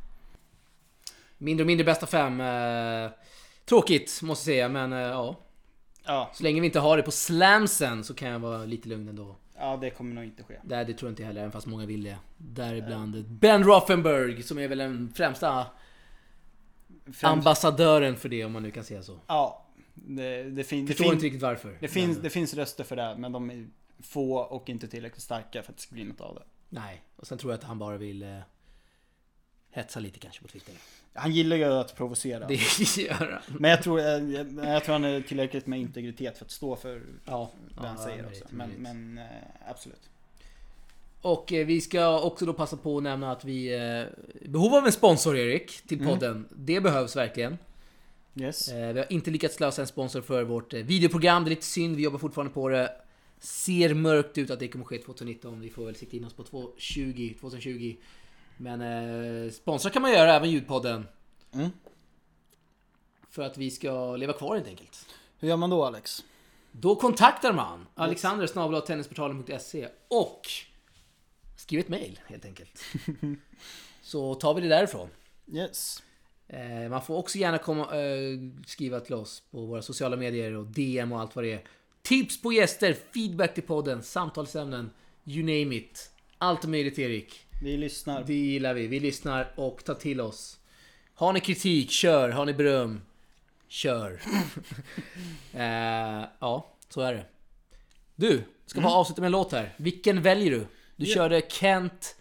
[1.39, 2.41] Mindre och mindre bästa fem.
[2.41, 3.11] Eh,
[3.65, 4.69] tråkigt, måste jag säga.
[4.69, 5.37] Men eh, ja.
[6.05, 9.09] Ja, Så länge vi inte har det på slamsen så kan jag vara lite lugn
[9.09, 9.37] ändå.
[9.59, 10.55] Ja det kommer nog inte ske.
[10.65, 12.17] Nej, det tror jag inte heller, även fast många vill det.
[12.37, 15.67] Däribland Ben Rothenberg, som är väl den främsta
[17.05, 19.21] Främst, ambassadören för det, om man nu kan säga så.
[19.27, 21.77] ja, det, det, fin, det, Förstår fin, inte riktigt varför.
[21.81, 23.67] det, finns, men- det finns röster för det, men de är
[24.03, 26.43] få och inte tillräckligt starka för att det ska bli något av det.
[26.69, 28.23] Nej, och sen tror jag att han bara vill
[29.77, 30.75] eh, hetsa lite kanske på Twitter.
[31.15, 32.47] Han gillar ju att provocera.
[32.47, 32.55] Det
[32.99, 33.59] gör han.
[33.61, 36.77] Men jag tror, jag, jag jag tror han är tillräckligt med integritet för att stå
[36.77, 37.51] för Ja,
[37.81, 38.55] det han ja, säger möjligt, också.
[38.55, 39.25] Men, men eh,
[39.71, 40.11] absolut.
[41.21, 44.87] Och eh, vi ska också då passa på att nämna att vi i behov av
[44.87, 46.13] en sponsor Erik, till Mm.
[46.13, 46.49] podden.
[46.57, 47.59] Det behövs verkligen.
[48.41, 48.69] Yes.
[48.69, 51.45] Eh, Vi har inte lyckats lösa en sponsor för vårt eh, videoprogram.
[51.45, 52.93] Det är lite synd, vi jobbar fortfarande på det.
[53.39, 55.61] Ser mörkt ut att det kommer ske 2019.
[55.61, 57.97] Vi får väl sikta in oss på 2020, 2020.
[58.57, 61.09] Men eh, sponsra kan man göra, även ljudpodden.
[61.53, 61.71] Mm.
[63.31, 65.07] För att vi ska leva kvar helt enkelt.
[65.39, 66.25] Hur gör man då Alex?
[66.73, 70.41] Då kontaktar man Alexander snabel-a tennisportalen.se och
[71.57, 72.85] skriver ett mail helt enkelt.
[74.03, 75.09] Så tar vi det därifrån.
[75.53, 76.03] Yes.
[76.49, 80.67] Eh, man får också gärna komma, eh, skriva till oss på våra sociala medier och
[80.67, 81.65] DM och allt vad det är.
[82.03, 84.91] Tips på gäster, feedback till podden, samtalsämnen,
[85.25, 86.11] you name it.
[86.39, 87.46] Allt möjligt Erik.
[87.63, 88.25] Vi lyssnar.
[88.25, 88.87] Det gillar vi.
[88.87, 90.59] Vi lyssnar och tar till oss.
[91.15, 92.29] Har ni kritik, kör.
[92.29, 93.01] Har ni beröm,
[93.69, 94.13] kör.
[95.55, 97.25] eh, ja, så är det.
[98.17, 99.75] Du, ska bara avsluta med en låt här.
[99.77, 100.67] Vilken väljer du?
[100.97, 101.15] Du Ja.
[101.15, 102.17] körde Kent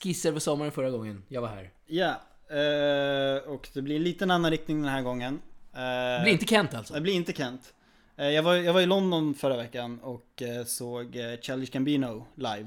[0.00, 1.22] Skisser för sommaren förra gången.
[1.28, 1.70] Jag var här.
[1.86, 2.10] Ja.
[2.56, 5.40] eh, och det blir en liten annan riktning den här gången.
[5.72, 6.94] Eh, Det blir inte Kent alltså?
[6.94, 7.74] Det blir inte Kent.
[8.16, 12.26] Eh, Jag var, jag var i London förra veckan och eh, såg eh, Childish Gambino
[12.34, 12.66] live.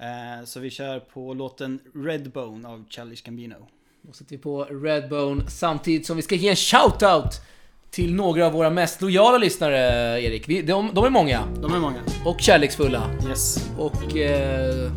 [0.00, 3.54] Eh, Så vi kör på låten Redbone av Childish Gambino.
[4.02, 7.40] Då sätter vi på Redbone samtidigt som vi ska ge en shoutout
[7.90, 9.78] till några av våra mest lojala lyssnare,
[10.22, 10.48] Erik.
[10.48, 12.00] Vi, de, de är många De är många.
[12.24, 13.10] och kärleksfulla.
[13.28, 13.70] Yes.
[13.78, 14.16] Och...
[14.16, 14.92] Eh,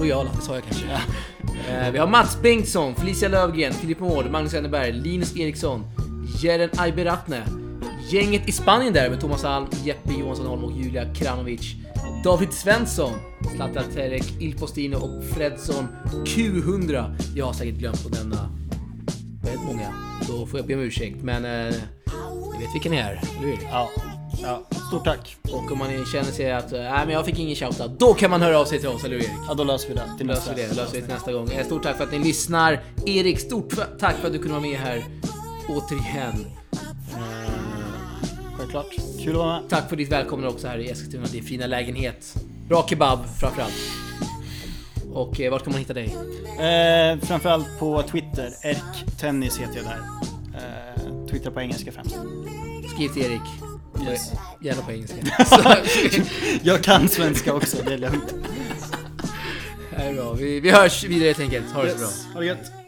[0.00, 0.86] lojala, det sa jag kanske.
[1.70, 5.84] Eh, vi har Mats Bengtsson, Felicia Lövgren, Filip Mård, Magnus Enneberg, Linus Eriksson,
[6.42, 7.42] Jeren Ayberatne,
[8.10, 11.74] gänget i Spanien där med Thomas Alm, Jeppe Johansson Holm och Julia Kranovic,
[12.24, 13.12] David Svensson,
[13.54, 15.88] Zlatan Terek, Il Postino och Fredsson
[16.26, 17.14] Q100.
[17.36, 18.50] Jag har säkert glömt att nämna
[19.44, 19.94] väldigt många.
[20.28, 21.74] Då får jag be om ursäkt, men eh,
[22.52, 23.58] ni vet vilka ni är, eller hur?
[23.70, 23.90] Ja.
[24.42, 24.62] ja.
[24.88, 25.36] Stort tack.
[25.52, 28.30] Och om man känner sig att eh, nej men jag fick ingen shoutout, då kan
[28.30, 29.36] man höra av sig till oss, eller hur Erik?
[29.48, 31.50] Ja, då löser vi det till Löser vi det, löser vi det till nästa gång.
[31.50, 32.80] Eh, Stort tack för att ni lyssnar.
[33.06, 35.04] Erik, stort tack för att du kunde vara med här.
[35.68, 36.46] Återigen.
[37.12, 37.59] Eh,
[38.60, 38.86] Självklart.
[39.18, 39.70] Kul att vara med.
[39.70, 42.34] Tack för ditt välkomnande också här i Eskilstuna, din fina lägenhet.
[42.68, 43.74] Bra kebab framförallt.
[45.12, 46.16] Och eh, vart kan man hitta dig?
[46.58, 48.52] Eh, framförallt på Twitter.
[48.62, 50.00] Erk Tennis heter jag där.
[50.54, 52.16] Eh, Twitter på engelska främst.
[52.94, 53.40] Skriv till Erik.
[54.08, 54.32] Yes.
[54.62, 55.16] Gärna på engelska.
[56.62, 58.34] Jag kan svenska också, det är lugnt.
[59.90, 60.32] det är bra.
[60.32, 61.72] Vi, vi hörs vidare helt enkelt.
[61.72, 62.06] Ha det så bra.
[62.06, 62.26] Yes.
[62.34, 62.79] Ha det gött.